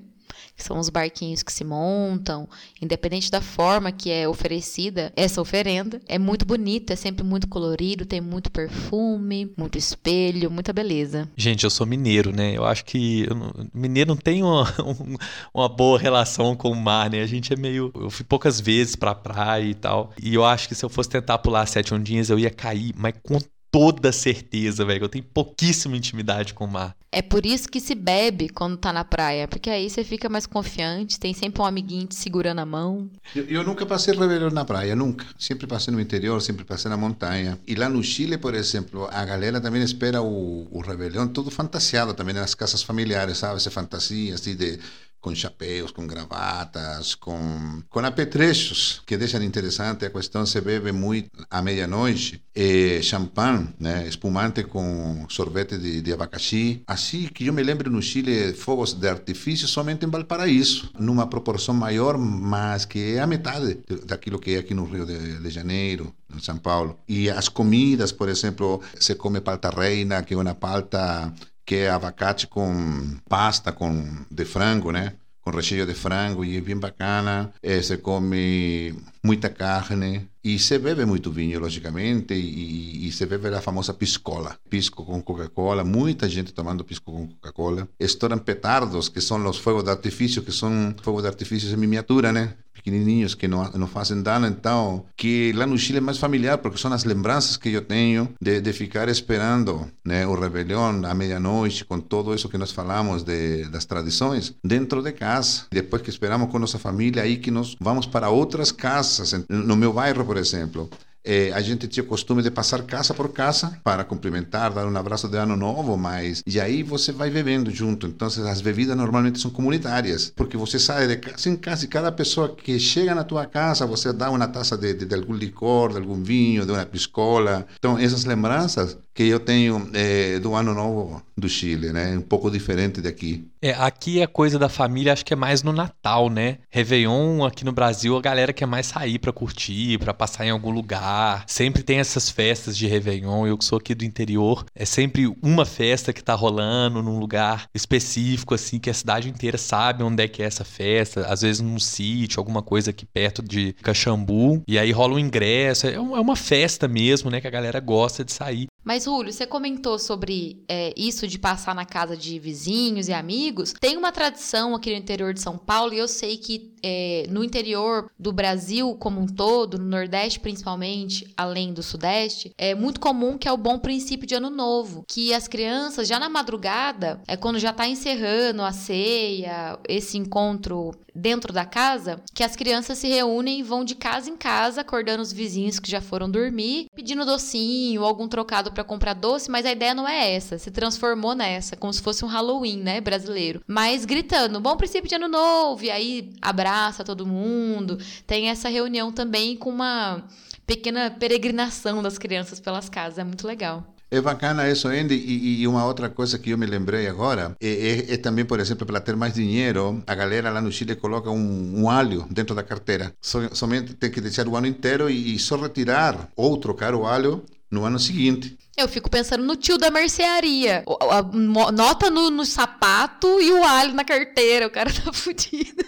Que 0.60 0.66
são 0.66 0.78
os 0.78 0.90
barquinhos 0.90 1.42
que 1.42 1.54
se 1.54 1.64
montam, 1.64 2.48
independente 2.82 3.32
da 3.32 3.40
forma 3.40 3.94
que 3.94 4.12
é 4.12 4.28
oferecida 4.28 5.12
essa 5.16 5.42
oferenda. 5.42 6.02
É 6.06 6.20
muito 6.20 6.46
bonito, 6.46 6.92
é 6.92 6.98
sempre 6.98 7.24
muito 7.24 7.48
colorido, 7.48 8.06
tem 8.06 8.20
muito 8.20 8.52
perfume, 8.52 9.54
muito 9.58 9.78
espelho, 9.78 10.52
muita 10.52 10.74
beleza. 10.74 11.30
Gente, 11.38 11.64
eu 11.64 11.70
sou 11.70 11.88
mineiro, 11.88 12.36
né? 12.36 12.58
Eu 12.58 12.66
acho 12.66 12.84
que 12.84 13.26
eu 13.30 13.70
mineiro 13.74 14.10
não 14.10 14.18
tem 14.18 14.44
uma, 14.44 14.66
uma 15.56 15.70
boa 15.70 15.98
relação 15.98 16.58
com 16.58 16.72
o 16.72 16.76
mar, 16.76 17.10
né? 17.10 17.22
A 17.22 17.28
gente 17.28 17.54
é 17.54 17.56
meio. 17.56 17.90
Eu 17.96 18.10
fui 18.10 18.26
poucas 18.26 18.60
vezes 18.60 18.98
pra 18.98 19.16
praia 19.16 19.64
e 19.64 19.74
tal. 19.74 20.12
E 20.22 20.36
eu 20.36 20.44
acho 20.44 20.68
que 20.68 20.76
se 20.76 20.84
eu 20.84 20.90
fosse 20.90 21.10
tentar 21.10 21.38
pular 21.38 21.66
sete 21.68 21.94
ondinhas, 21.94 22.30
eu 22.30 22.38
ia 22.38 22.50
cair, 22.50 22.94
mas 22.98 23.14
com 23.24 23.40
toda 23.72 24.12
certeza, 24.12 24.86
velho. 24.86 25.04
Eu 25.04 25.10
tenho 25.10 25.24
pouquíssima 25.24 25.96
intimidade 25.96 26.54
com 26.54 26.66
o 26.66 26.68
mar. 26.68 26.96
É 27.12 27.24
por 27.24 27.44
isso 27.44 27.68
que 27.68 27.80
se 27.80 27.96
bebe 27.96 28.50
quando 28.50 28.78
tá 28.78 28.94
na 28.94 29.04
praia, 29.04 29.48
porque 29.48 29.70
aí 29.70 29.90
você 29.90 30.04
fica 30.04 30.30
mais 30.30 30.46
confiante, 30.46 31.20
tem 31.20 31.34
sempre 31.34 31.60
um 31.60 31.66
amiguinho 31.66 32.06
te 32.06 32.14
segurando 32.14 32.60
a 32.60 32.66
mão. 32.66 33.10
Eu, 33.36 33.46
eu 33.46 33.64
nunca 33.64 33.84
passei 33.84 34.14
rebelião 34.14 34.52
na 34.52 34.64
praia, 34.64 34.96
nunca. 34.96 35.26
Sempre 35.38 35.66
passei 35.66 35.92
no 35.92 36.00
interior, 36.00 36.40
sempre 36.40 36.64
passei 36.64 36.90
na 36.90 36.98
montanha. 36.98 37.58
E 37.66 37.74
lá 37.74 37.90
no 37.90 38.04
Chile, 38.04 38.38
por 38.38 38.54
exemplo, 38.54 39.08
a 39.12 39.26
galera 39.26 39.60
também 39.60 39.82
espera 39.82 40.22
o, 40.22 40.68
o 40.70 40.82
rebelião 40.82 41.28
todo 41.28 41.50
fantasiado 41.50 42.14
também 42.14 42.36
nas 42.36 42.54
casas 42.54 42.84
familiares, 42.84 43.40
sabe? 43.40 43.56
Essa 43.56 43.72
fantasia 43.72 44.36
assim 44.36 44.56
de 44.56 44.80
com 45.22 45.36
chapéus, 45.36 45.92
com 45.92 46.08
gravatas, 46.08 47.16
com, 47.16 47.82
com 47.90 48.00
apetrechos, 48.00 49.02
que 49.06 49.18
deixam 49.18 49.44
interessante 49.44 50.06
a 50.06 50.10
questão, 50.10 50.46
se 50.46 50.60
bebe 50.62 50.92
muito 50.92 51.30
à 51.50 51.62
meia-noite, 51.62 52.42
é, 52.56 53.02
champanhe, 53.02 53.70
né, 53.80 54.08
espumante 54.08 54.64
com 54.64 55.26
sorvete 55.30 55.78
de, 55.78 56.02
de 56.02 56.14
abacaxi. 56.14 56.84
Assim 56.88 57.28
que 57.28 57.48
eu 57.48 57.54
me 57.54 57.64
lembro 57.64 57.90
no 57.90 58.02
Chile, 58.02 58.54
fogos 58.54 58.94
de 58.94 59.08
artifício 59.08 59.68
somente 59.68 60.06
em 60.06 60.10
Valparaíso, 60.10 60.90
numa 60.98 61.28
proporção 61.28 61.74
maior, 61.74 62.18
mas 62.18 62.86
que 62.86 63.16
é 63.16 63.20
a 63.20 63.28
metade 63.28 63.80
daquilo 64.06 64.40
que 64.40 64.56
é 64.56 64.60
aqui 64.60 64.74
no 64.74 64.86
Rio 64.86 65.06
de, 65.06 65.40
de 65.40 65.50
Janeiro, 65.50 66.14
em 66.34 66.40
São 66.40 66.58
Paulo. 66.58 66.98
E 67.08 67.30
as 67.30 67.50
comidas, 67.50 68.12
por 68.12 68.30
exemplo, 68.30 68.82
se 69.00 69.16
come 69.16 69.42
palta 69.42 69.70
reina, 69.70 70.24
que 70.24 70.34
é 70.34 70.38
uma 70.38 70.56
palta 70.56 71.34
que 71.70 71.76
é 71.76 71.90
abacate 71.92 72.48
com 72.48 73.16
pasta 73.30 73.72
com, 73.72 74.26
de 74.32 74.44
frango, 74.44 74.92
né? 74.92 75.14
Com 75.40 75.52
recheio 75.52 75.86
de 75.86 75.94
frango 75.94 76.44
e 76.44 76.58
é 76.58 76.62
bem 76.62 76.76
bacana. 76.76 77.54
É, 77.62 77.80
se 77.80 77.96
come 77.98 78.96
muita 79.24 79.52
carne 79.52 80.28
e 80.44 80.58
se 80.58 80.80
bebe 80.80 81.06
muito 81.06 81.32
vinho, 81.32 81.60
logicamente, 81.60 82.34
e, 82.34 83.08
e 83.08 83.12
se 83.12 83.24
bebe 83.28 83.50
a 83.50 83.62
famosa 83.62 83.94
piscola. 83.94 84.58
Pisco 84.68 85.06
com 85.06 85.22
Coca-Cola, 85.22 85.84
muita 85.84 86.28
gente 86.28 86.52
tomando 86.52 86.84
pisco 86.84 87.12
com 87.12 87.28
Coca-Cola. 87.28 87.88
Estouram 88.00 88.40
petardos, 88.40 89.08
que 89.08 89.22
são 89.22 89.48
os 89.48 89.60
fogos 89.60 89.84
de 89.84 89.92
artifício, 89.92 90.42
que 90.42 90.52
são 90.52 90.96
fogos 91.04 91.22
de 91.22 91.28
artifício 91.28 91.72
em 91.72 91.78
miniatura, 91.78 92.32
né? 92.32 92.56
Pequenininhos 92.90 93.36
que 93.36 93.48
não, 93.48 93.64
não 93.72 93.88
fazem 93.88 94.22
dano. 94.22 94.48
Então, 94.48 95.06
que 95.16 95.54
lá 95.54 95.66
no 95.66 95.78
Chile 95.78 96.00
é 96.00 96.02
mais 96.02 96.18
familiar, 96.18 96.58
porque 96.58 96.78
são 96.78 96.92
as 96.92 97.04
lembranças 97.04 97.56
que 97.56 97.72
eu 97.72 97.82
tenho 97.82 98.30
de, 98.42 98.60
de 98.60 98.74
ficar 98.74 99.08
esperando 99.08 99.88
né, 100.04 100.26
o 100.26 100.34
rebelião 100.34 101.06
à 101.06 101.14
meia-noite, 101.14 101.86
com 101.86 102.00
tudo 102.00 102.34
isso 102.34 102.50
que 102.50 102.58
nós 102.58 102.72
falamos 102.72 103.24
de, 103.24 103.66
das 103.66 103.86
tradições, 103.86 104.56
dentro 104.64 105.02
de 105.02 105.12
casa. 105.12 105.64
Depois 105.72 106.02
que 106.02 106.10
esperamos 106.10 106.50
com 106.50 106.58
nossa 106.58 106.80
família, 106.80 107.24
aí 107.24 107.38
que 107.38 107.52
nós 107.52 107.76
vamos 107.80 108.06
para 108.06 108.30
outras 108.30 108.72
casas. 108.72 109.34
No 109.48 109.76
meu 109.76 109.94
bairro, 109.94 110.26
por 110.26 110.38
exemplo, 110.38 110.90
é, 111.30 111.52
a 111.54 111.62
gente 111.62 111.88
tinha 111.88 112.04
o 112.04 112.08
costume 112.08 112.42
de 112.42 112.50
passar 112.50 112.82
casa 112.82 113.14
por 113.14 113.30
casa 113.30 113.80
para 113.84 114.04
cumprimentar, 114.04 114.74
dar 114.74 114.88
um 114.88 114.98
abraço 114.98 115.30
de 115.30 115.38
ano 115.38 115.56
novo, 115.56 115.96
mas 115.96 116.42
e 116.48 116.60
aí 116.60 116.82
você 116.82 117.12
vai 117.12 117.30
bebendo 117.30 117.70
junto. 117.70 118.08
Então 118.08 118.28
as 118.28 118.62
bebidas 118.62 118.98
normalmente 118.98 119.40
são 119.40 119.52
comunitárias, 119.52 120.34
porque 120.36 120.58
você 120.58 120.80
sai 120.80 121.08
de 121.08 121.18
casa 121.18 121.48
em 121.48 121.56
casa 121.56 121.86
e 121.86 121.88
cada 121.88 122.12
pessoa 122.12 122.56
que 122.56 122.80
chega 122.80 123.14
na 123.14 123.24
tua 123.24 123.46
casa 123.46 123.86
você 123.86 124.12
dá 124.12 124.32
uma 124.32 124.48
taça 124.48 124.76
de, 124.76 124.92
de, 124.96 125.06
de 125.06 125.14
algum 125.14 125.36
licor, 125.36 125.92
de 125.92 125.98
algum 125.98 126.24
vinho, 126.24 126.66
de 126.66 126.72
uma 126.72 126.84
piscola. 126.84 127.68
Então 127.78 127.96
essas 128.00 128.26
lembranças 128.26 128.98
que 129.20 129.28
eu 129.28 129.40
tenho 129.42 129.90
é, 129.94 130.40
do 130.40 130.56
ano 130.56 130.74
novo 130.74 131.22
do 131.38 131.50
Chile, 131.50 131.92
né? 131.92 132.18
Um 132.18 132.22
pouco 132.22 132.50
diferente 132.50 133.02
daqui. 133.02 133.46
É, 133.62 133.72
aqui 133.72 134.22
a 134.22 134.28
coisa 134.28 134.58
da 134.58 134.70
família 134.70 135.12
acho 135.12 135.26
que 135.26 135.34
é 135.34 135.36
mais 135.36 135.62
no 135.62 135.74
Natal, 135.74 136.30
né? 136.30 136.60
Réveillon 136.70 137.44
aqui 137.44 137.66
no 137.66 137.74
Brasil, 137.74 138.16
a 138.16 138.22
galera 138.22 138.54
quer 138.54 138.66
mais 138.66 138.86
sair 138.86 139.20
para 139.20 139.34
curtir, 139.34 139.98
para 139.98 140.14
passar 140.14 140.46
em 140.46 140.50
algum 140.50 140.70
lugar. 140.70 141.44
Sempre 141.48 141.84
tem 141.84 142.00
essas 142.00 142.30
festas 142.30 142.78
de 142.78 142.88
Réveillon. 142.88 143.46
Eu 143.46 143.58
que 143.58 143.66
sou 143.66 143.78
aqui 143.78 143.94
do 143.94 144.06
interior, 144.06 144.64
é 144.74 144.86
sempre 144.86 145.28
uma 145.44 145.66
festa 145.66 146.14
que 146.14 146.24
tá 146.24 146.34
rolando 146.34 147.04
num 147.04 147.20
lugar 147.20 147.68
específico, 147.76 148.56
assim, 148.56 148.80
que 148.80 148.90
a 148.90 148.94
cidade 148.94 149.28
inteira 149.28 149.58
sabe 149.58 150.02
onde 150.02 150.24
é 150.24 150.30
que 150.30 150.42
é 150.42 150.46
essa 150.46 150.64
festa. 150.64 151.26
Às 151.28 151.42
vezes 151.42 151.60
num 151.60 151.78
sítio, 151.78 152.40
alguma 152.40 152.62
coisa 152.62 152.92
aqui 152.92 153.06
perto 153.06 153.44
de 153.44 153.74
Caxambu. 153.84 154.64
E 154.66 154.80
aí 154.80 154.94
rola 154.94 155.16
um 155.16 155.20
ingresso. 155.20 155.88
É, 155.88 155.96
é 155.96 156.00
uma 156.00 156.38
festa 156.38 156.88
mesmo, 156.88 157.30
né? 157.30 157.42
Que 157.42 157.48
a 157.48 157.52
galera 157.52 157.82
gosta 157.82 158.24
de 158.24 158.32
sair. 158.32 158.69
Mas, 158.90 159.06
Rúlio, 159.06 159.32
você 159.32 159.46
comentou 159.46 160.00
sobre 160.00 160.64
é, 160.68 160.92
isso 160.98 161.28
de 161.28 161.38
passar 161.38 161.76
na 161.76 161.86
casa 161.86 162.18
de 162.18 162.40
vizinhos 162.40 163.08
e 163.08 163.14
amigos. 163.14 163.72
Tem 163.80 163.96
uma 163.96 164.12
tradição 164.12 164.74
aqui 164.74 164.90
no 164.90 164.98
interior 164.98 165.32
de 165.32 165.42
São 165.42 165.60
Paulo, 165.60 165.94
e 165.94 166.00
eu 166.00 166.08
sei 166.08 166.38
que 166.38 166.74
é, 166.82 167.26
no 167.30 167.44
interior 167.44 168.10
do 168.18 168.32
Brasil 168.32 168.96
como 168.96 169.22
um 169.22 169.28
todo, 169.28 169.78
no 169.78 169.86
Nordeste 169.86 170.40
principalmente, 170.40 171.32
além 171.38 171.74
do 171.74 171.84
Sudeste, 171.84 172.52
é 172.58 172.74
muito 172.74 173.00
comum 173.00 173.38
que 173.38 173.48
é 173.48 173.52
o 173.52 173.58
bom 173.58 173.78
princípio 173.78 174.28
de 174.28 174.36
Ano 174.36 174.50
Novo. 174.50 175.04
Que 175.08 175.34
as 175.34 175.48
crianças, 175.48 176.08
já 176.08 176.20
na 176.20 176.30
madrugada, 176.30 177.22
é 177.28 177.38
quando 177.38 177.60
já 177.60 177.70
está 177.70 177.88
encerrando 177.88 178.64
a 178.64 178.72
ceia, 178.72 179.78
esse 179.88 180.18
encontro 180.18 180.92
dentro 181.14 181.52
da 181.52 181.66
casa, 181.66 182.22
que 182.34 182.44
as 182.44 182.56
crianças 182.56 182.98
se 182.98 183.08
reúnem 183.08 183.60
e 183.60 183.64
vão 183.64 183.84
de 183.84 183.96
casa 183.96 184.30
em 184.30 184.38
casa, 184.38 184.82
acordando 184.82 185.22
os 185.22 185.34
vizinhos 185.34 185.80
que 185.80 185.92
já 185.92 186.00
foram 186.00 186.30
dormir, 186.30 186.88
pedindo 186.96 187.26
docinho, 187.26 188.04
algum 188.04 188.28
trocado 188.28 188.72
para 188.80 188.84
comprar 188.86 189.14
doce, 189.14 189.52
mas 189.52 189.66
a 189.66 189.74
ideia 189.74 189.94
não 189.94 190.08
é 190.08 190.34
essa, 190.34 190.58
se 190.58 190.72
transformou 190.72 191.36
nessa, 191.36 191.76
como 191.76 191.92
se 191.92 192.02
fosse 192.02 192.24
um 192.24 192.30
Halloween, 192.30 192.78
né, 192.78 193.02
brasileiro. 193.02 193.62
Mas 193.68 194.06
gritando, 194.06 194.62
bom 194.62 194.78
princípio 194.78 195.10
de 195.10 195.16
ano 195.16 195.28
novo, 195.28 195.84
e 195.84 195.92
aí 195.92 196.32
abraça 196.42 197.04
todo 197.04 197.28
mundo. 197.28 198.00
Tem 198.26 198.48
essa 198.50 198.70
reunião 198.70 199.12
também 199.12 199.58
com 199.58 199.70
uma 199.70 200.24
pequena 200.66 201.12
peregrinação 201.12 202.02
das 202.02 202.18
crianças 202.18 202.62
pelas 202.62 202.88
casas, 202.88 203.20
é 203.20 203.24
muito 203.26 203.46
legal. 203.46 203.84
É 204.10 204.22
bacana 204.22 204.68
isso, 204.70 204.88
Andy. 204.88 205.14
E, 205.14 205.62
e, 205.62 205.68
uma 205.68 205.86
outra 205.86 206.10
coisa 206.10 206.40
que 206.40 206.52
eu 206.52 206.58
me 206.58 206.66
lembrei 206.66 207.08
agora 207.08 207.56
é, 207.62 207.68
é, 207.68 208.14
é, 208.14 208.18
também, 208.18 208.46
por 208.46 208.60
exemplo, 208.60 208.88
para 208.88 209.00
ter 209.00 209.16
mais 209.16 209.34
dinheiro, 209.36 210.02
a 210.08 210.16
galera 210.16 210.50
lá 210.50 210.62
no 210.62 210.72
Chile 210.72 210.96
coloca 210.96 211.30
um, 211.30 211.82
um 211.82 211.90
alho 211.90 212.26
dentro 212.32 212.56
da 212.56 212.64
carteira. 212.64 213.14
So, 213.22 213.54
somente 213.54 213.94
tem 213.94 214.10
que 214.10 214.22
deixar 214.22 214.48
o 214.48 214.56
ano 214.56 214.66
inteiro 214.66 215.10
e, 215.10 215.36
e 215.36 215.38
só 215.38 215.58
retirar 215.58 216.30
ou 216.36 216.58
trocar 216.58 216.96
o 216.96 217.06
alho 217.06 217.44
no 217.70 217.86
ano 217.86 218.00
seguinte. 218.00 218.58
Eu 218.80 218.88
fico 218.88 219.10
pensando 219.10 219.44
no 219.44 219.56
tio 219.58 219.78
da 219.78 219.92
mercearia. 219.92 220.84
A, 220.88 221.22
nota 221.22 222.10
no, 222.10 222.30
no 222.30 222.46
sapato 222.46 223.42
e 223.42 223.52
o 223.52 223.64
alho 223.64 223.94
na 223.94 224.06
carteira. 224.06 224.68
O 224.68 224.72
cara 224.72 224.90
tá 225.04 225.12
fudido. 225.12 225.84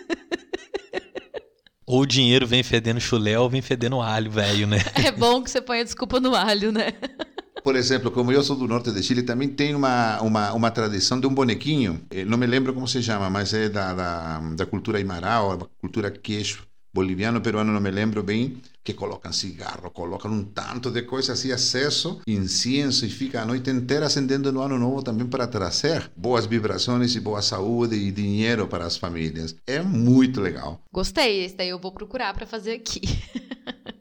Ou 1.85 2.01
o 2.01 2.05
dinheiro 2.05 2.45
vem 2.45 2.63
fedendo 2.63 2.99
chulé 2.99 3.39
ou 3.39 3.49
vem 3.49 3.61
fedendo 3.61 4.01
alho, 4.01 4.29
velho, 4.29 4.67
né? 4.67 4.77
É 5.05 5.11
bom 5.11 5.41
que 5.41 5.49
você 5.49 5.61
ponha 5.61 5.83
desculpa 5.83 6.19
no 6.19 6.35
alho, 6.35 6.71
né? 6.71 6.93
Por 7.63 7.75
exemplo, 7.75 8.09
como 8.11 8.31
eu 8.31 8.43
sou 8.43 8.55
do 8.55 8.67
norte 8.67 8.91
de 8.91 9.03
Chile, 9.03 9.23
também 9.23 9.47
tem 9.47 9.75
uma, 9.75 10.19
uma, 10.21 10.53
uma 10.53 10.71
tradição 10.71 11.19
de 11.19 11.27
um 11.27 11.33
bonequinho, 11.33 12.01
eh, 12.09 12.25
não 12.25 12.37
me 12.37 12.47
lembro 12.47 12.73
como 12.73 12.87
se 12.87 13.03
chama, 13.03 13.29
mas 13.29 13.53
é 13.53 13.69
da, 13.69 13.93
da, 13.93 14.39
da 14.55 14.65
cultura 14.65 14.97
Aymara, 14.97 15.41
ou 15.41 15.57
da 15.57 15.65
cultura 15.79 16.09
queixo 16.09 16.65
boliviano, 16.93 17.41
peruano, 17.41 17.71
não 17.71 17.79
me 17.79 17.91
lembro 17.91 18.21
bem, 18.21 18.61
que 18.83 18.93
colocam 18.93 19.31
cigarro, 19.31 19.91
colocam 19.91 20.31
um 20.31 20.43
tanto 20.43 20.91
de 20.91 21.03
coisa 21.03 21.33
assim, 21.33 21.51
acesso, 21.51 22.19
incienso, 22.27 23.05
e 23.05 23.09
fica 23.09 23.41
a 23.41 23.45
noite 23.45 23.69
inteira 23.69 24.07
acendendo 24.07 24.51
no 24.51 24.61
ano 24.61 24.77
novo 24.77 25.03
também 25.03 25.27
para 25.27 25.47
trazer 25.47 26.11
boas 26.15 26.45
vibrações 26.45 27.15
e 27.15 27.19
boa 27.19 27.41
saúde 27.41 27.95
e 27.95 28.11
dinheiro 28.11 28.67
para 28.67 28.85
as 28.85 28.97
famílias. 28.97 29.55
É 29.65 29.81
muito 29.81 30.41
legal. 30.41 30.81
Gostei, 30.91 31.45
esse 31.45 31.55
daí 31.55 31.69
eu 31.69 31.79
vou 31.79 31.91
procurar 31.91 32.33
para 32.33 32.45
fazer 32.45 32.73
aqui. 32.73 33.01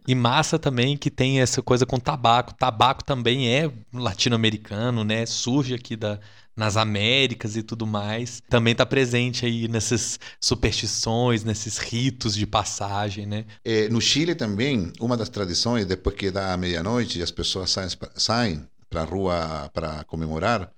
E 0.09 0.15
massa 0.15 0.59
também 0.59 0.97
que 0.97 1.09
tem 1.09 1.41
essa 1.41 1.63
coisa 1.63 1.87
com 1.87 1.97
tabaco. 1.97 2.53
Tabaco 2.55 3.05
também 3.05 3.49
é 3.49 3.71
latino-americano, 3.93 5.05
né? 5.05 5.25
Surge 5.25 5.73
aqui 5.73 5.95
da, 5.95 6.19
nas 6.57 6.77
Américas 6.77 7.57
e 7.57 7.63
tudo 7.63 7.87
mais. 7.87 8.43
Também 8.49 8.73
está 8.73 8.85
presente 8.85 9.47
aí 9.47 9.69
nessas 9.69 10.19
superstições, 10.41 11.45
nesses 11.45 11.79
ritos 11.79 12.35
de 12.35 12.47
passagem, 12.47 13.27
né? 13.27 13.45
É, 13.65 13.89
no 13.89 14.01
Chile 14.01 14.35
também, 14.35 14.93
uma 15.01 15.17
das 15.17 15.29
tradições, 15.29 15.87
depois 15.87 16.17
que 16.17 16.31
dá 16.31 16.57
meia-noite 16.57 17.19
e 17.19 17.23
as 17.23 17.31
pessoas 17.31 17.71
saem, 17.71 17.91
saem 18.15 18.67
para 18.89 19.03
a 19.03 19.05
rua 19.05 19.71
para 19.73 20.05
comemorar, 20.05 20.71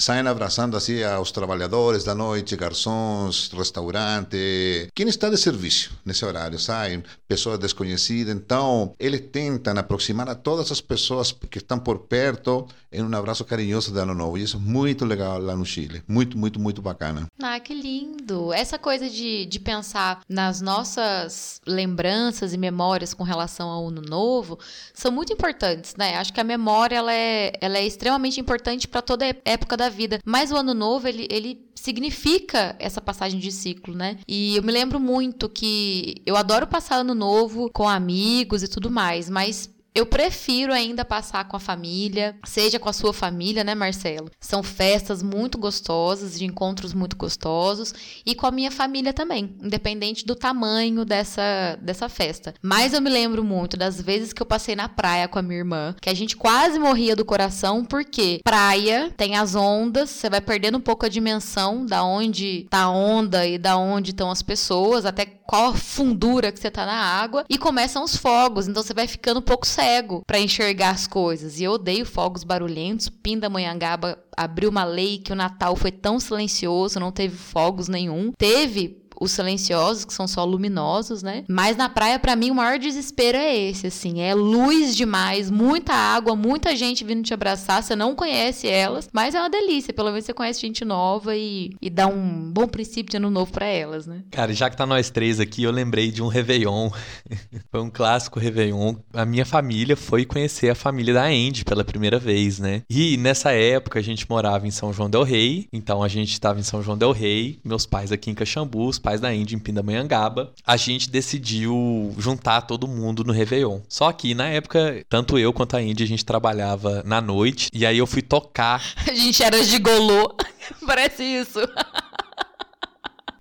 saem 0.00 0.26
abraçando 0.26 0.76
assim 0.76 1.02
aos 1.02 1.30
trabalhadores 1.30 2.04
da 2.04 2.14
noite, 2.14 2.56
garçons, 2.56 3.50
restaurante, 3.52 4.88
quem 4.94 5.06
está 5.08 5.28
de 5.28 5.36
serviço 5.36 5.92
nesse 6.04 6.24
horário, 6.24 6.58
saem 6.58 7.04
pessoas 7.28 7.58
desconhecidas. 7.58 8.34
Então, 8.34 8.94
eles 8.98 9.20
tentam 9.30 9.76
aproximar 9.76 10.28
a 10.28 10.34
todas 10.34 10.72
as 10.72 10.80
pessoas 10.80 11.32
que 11.32 11.58
estão 11.58 11.78
por 11.78 11.98
perto 11.98 12.66
em 12.90 13.02
um 13.02 13.14
abraço 13.14 13.44
carinhoso 13.44 13.92
de 13.92 14.00
Ano 14.00 14.14
Novo. 14.14 14.38
E 14.38 14.42
isso 14.42 14.56
é 14.56 14.60
muito 14.60 15.04
legal 15.04 15.38
lá 15.38 15.54
no 15.54 15.66
Chile. 15.66 16.02
Muito, 16.08 16.36
muito, 16.38 16.58
muito 16.58 16.80
bacana. 16.80 17.26
Ah, 17.42 17.60
que 17.60 17.74
lindo! 17.74 18.52
Essa 18.52 18.78
coisa 18.78 19.08
de, 19.08 19.44
de 19.44 19.60
pensar 19.60 20.22
nas 20.28 20.62
nossas 20.62 21.60
lembranças 21.66 22.54
e 22.54 22.58
memórias 22.58 23.12
com 23.12 23.22
relação 23.22 23.68
ao 23.68 23.88
Ano 23.88 24.00
Novo 24.00 24.58
são 24.94 25.12
muito 25.12 25.32
importantes, 25.32 25.94
né? 25.96 26.16
Acho 26.16 26.32
que 26.32 26.40
a 26.40 26.44
memória 26.44 26.96
ela 26.96 27.12
é, 27.12 27.52
ela 27.60 27.78
é 27.78 27.86
extremamente 27.86 28.40
importante 28.40 28.88
para 28.88 29.02
toda 29.02 29.36
época 29.44 29.76
da 29.76 29.89
vida. 29.90 30.18
Mas 30.24 30.50
o 30.50 30.56
ano 30.56 30.72
novo, 30.72 31.06
ele, 31.06 31.26
ele 31.30 31.68
significa 31.74 32.76
essa 32.78 33.00
passagem 33.00 33.38
de 33.38 33.50
ciclo, 33.50 33.94
né? 33.94 34.18
E 34.26 34.56
eu 34.56 34.62
me 34.62 34.72
lembro 34.72 34.98
muito 34.98 35.48
que 35.48 36.22
eu 36.24 36.36
adoro 36.36 36.66
passar 36.66 36.96
ano 36.96 37.14
novo 37.14 37.70
com 37.72 37.88
amigos 37.88 38.62
e 38.62 38.68
tudo 38.68 38.90
mais, 38.90 39.28
mas 39.28 39.68
Eu 39.92 40.06
prefiro 40.06 40.72
ainda 40.72 41.04
passar 41.04 41.48
com 41.48 41.56
a 41.56 41.60
família, 41.60 42.36
seja 42.44 42.78
com 42.78 42.88
a 42.88 42.92
sua 42.92 43.12
família, 43.12 43.64
né, 43.64 43.74
Marcelo? 43.74 44.30
São 44.38 44.62
festas 44.62 45.22
muito 45.22 45.58
gostosas, 45.58 46.38
de 46.38 46.44
encontros 46.44 46.94
muito 46.94 47.16
gostosos, 47.16 47.92
e 48.24 48.34
com 48.34 48.46
a 48.46 48.52
minha 48.52 48.70
família 48.70 49.12
também, 49.12 49.56
independente 49.60 50.24
do 50.24 50.36
tamanho 50.36 51.04
dessa, 51.04 51.76
dessa 51.82 52.08
festa. 52.08 52.54
Mas 52.62 52.92
eu 52.92 53.00
me 53.00 53.10
lembro 53.10 53.42
muito 53.42 53.76
das 53.76 54.00
vezes 54.00 54.32
que 54.32 54.40
eu 54.40 54.46
passei 54.46 54.76
na 54.76 54.88
praia 54.88 55.26
com 55.26 55.38
a 55.38 55.42
minha 55.42 55.58
irmã, 55.58 55.94
que 56.00 56.08
a 56.08 56.14
gente 56.14 56.36
quase 56.36 56.78
morria 56.78 57.16
do 57.16 57.24
coração, 57.24 57.84
porque 57.84 58.40
praia 58.44 59.12
tem 59.16 59.36
as 59.36 59.56
ondas, 59.56 60.10
você 60.10 60.30
vai 60.30 60.40
perdendo 60.40 60.78
um 60.78 60.80
pouco 60.80 61.04
a 61.04 61.08
dimensão 61.08 61.84
da 61.84 62.04
onde 62.04 62.66
tá 62.70 62.82
a 62.82 62.90
onda 62.90 63.44
e 63.44 63.58
da 63.58 63.76
onde 63.76 64.10
estão 64.12 64.30
as 64.30 64.42
pessoas, 64.42 65.04
até 65.04 65.39
qual 65.50 65.70
a 65.70 65.74
fundura 65.74 66.52
que 66.52 66.60
você 66.60 66.70
tá 66.70 66.86
na 66.86 66.92
água, 66.92 67.44
e 67.50 67.58
começam 67.58 68.04
os 68.04 68.14
fogos, 68.14 68.68
então 68.68 68.84
você 68.84 68.94
vai 68.94 69.08
ficando 69.08 69.40
um 69.40 69.42
pouco 69.42 69.66
cego 69.66 70.22
para 70.24 70.38
enxergar 70.38 70.90
as 70.90 71.08
coisas. 71.08 71.58
E 71.58 71.64
eu 71.64 71.72
odeio 71.72 72.06
fogos 72.06 72.44
barulhentos. 72.44 73.08
Pindamonhangaba 73.08 74.16
abriu 74.36 74.70
uma 74.70 74.84
lei 74.84 75.18
que 75.18 75.32
o 75.32 75.34
Natal 75.34 75.74
foi 75.74 75.90
tão 75.90 76.20
silencioso, 76.20 77.00
não 77.00 77.10
teve 77.10 77.36
fogos 77.36 77.88
nenhum. 77.88 78.30
Teve 78.38 78.99
os 79.20 79.32
silenciosos, 79.32 80.06
que 80.06 80.14
são 80.14 80.26
só 80.26 80.42
luminosos, 80.44 81.22
né? 81.22 81.44
Mas 81.46 81.76
na 81.76 81.90
praia, 81.90 82.18
para 82.18 82.34
mim, 82.34 82.50
o 82.50 82.54
maior 82.54 82.78
desespero 82.78 83.36
é 83.36 83.54
esse, 83.54 83.86
assim. 83.86 84.22
É 84.22 84.34
luz 84.34 84.96
demais, 84.96 85.50
muita 85.50 85.92
água, 85.92 86.34
muita 86.34 86.74
gente 86.74 87.04
vindo 87.04 87.22
te 87.22 87.34
abraçar. 87.34 87.82
Você 87.82 87.94
não 87.94 88.14
conhece 88.14 88.66
elas, 88.66 89.10
mas 89.12 89.34
é 89.34 89.40
uma 89.40 89.50
delícia. 89.50 89.92
Pelo 89.92 90.08
menos 90.10 90.24
você 90.24 90.32
conhece 90.32 90.62
gente 90.62 90.84
nova 90.84 91.36
e, 91.36 91.76
e 91.82 91.90
dá 91.90 92.06
um 92.06 92.50
bom 92.50 92.66
princípio 92.66 93.10
de 93.10 93.18
ano 93.18 93.30
novo 93.30 93.52
para 93.52 93.66
elas, 93.66 94.06
né? 94.06 94.22
Cara, 94.30 94.54
já 94.54 94.70
que 94.70 94.76
tá 94.76 94.86
nós 94.86 95.10
três 95.10 95.38
aqui, 95.38 95.64
eu 95.64 95.70
lembrei 95.70 96.10
de 96.10 96.22
um 96.22 96.28
Réveillon. 96.28 96.90
foi 97.70 97.80
um 97.80 97.90
clássico 97.90 98.40
Réveillon. 98.40 98.94
A 99.12 99.26
minha 99.26 99.44
família 99.44 99.96
foi 99.96 100.24
conhecer 100.24 100.70
a 100.70 100.74
família 100.74 101.12
da 101.12 101.24
Andy 101.24 101.62
pela 101.64 101.84
primeira 101.84 102.18
vez, 102.18 102.58
né? 102.58 102.82
E 102.88 103.18
nessa 103.18 103.52
época 103.52 103.98
a 103.98 104.02
gente 104.02 104.28
morava 104.30 104.66
em 104.66 104.70
São 104.70 104.94
João 104.94 105.10
Del 105.10 105.24
Rei. 105.24 105.68
Então 105.70 106.02
a 106.02 106.08
gente 106.08 106.32
estava 106.32 106.58
em 106.58 106.62
São 106.62 106.82
João 106.82 106.96
Del 106.96 107.12
Rei, 107.12 107.58
meus 107.62 107.84
pais 107.84 108.10
aqui 108.10 108.30
em 108.30 108.34
Caxambu, 108.34 108.86
os 108.86 108.98
pais 108.98 109.09
da 109.18 109.32
Índia 109.34 109.56
em 109.56 109.58
Pindamonhangaba, 109.58 110.52
a 110.66 110.76
gente 110.76 111.08
decidiu 111.08 112.14
juntar 112.18 112.60
todo 112.60 112.86
mundo 112.86 113.24
no 113.24 113.32
Réveillon. 113.32 113.80
Só 113.88 114.12
que 114.12 114.34
na 114.34 114.48
época, 114.48 115.02
tanto 115.08 115.38
eu 115.38 115.54
quanto 115.54 115.76
a 115.76 115.82
Índia, 115.82 116.04
a 116.04 116.08
gente 116.08 116.24
trabalhava 116.24 117.02
na 117.06 117.22
noite, 117.22 117.70
e 117.72 117.86
aí 117.86 117.96
eu 117.96 118.06
fui 118.06 118.20
tocar. 118.20 118.82
A 119.08 119.14
gente 119.14 119.42
era 119.42 119.62
gigolô. 119.62 120.36
Parece 120.86 121.22
isso. 121.24 121.58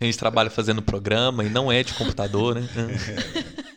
A 0.02 0.06
gente 0.06 0.18
trabalha 0.18 0.50
fazendo 0.50 0.82
programa 0.82 1.44
e 1.44 1.50
não 1.50 1.70
é 1.70 1.84
de 1.84 1.94
computador, 1.94 2.56
né? 2.56 2.68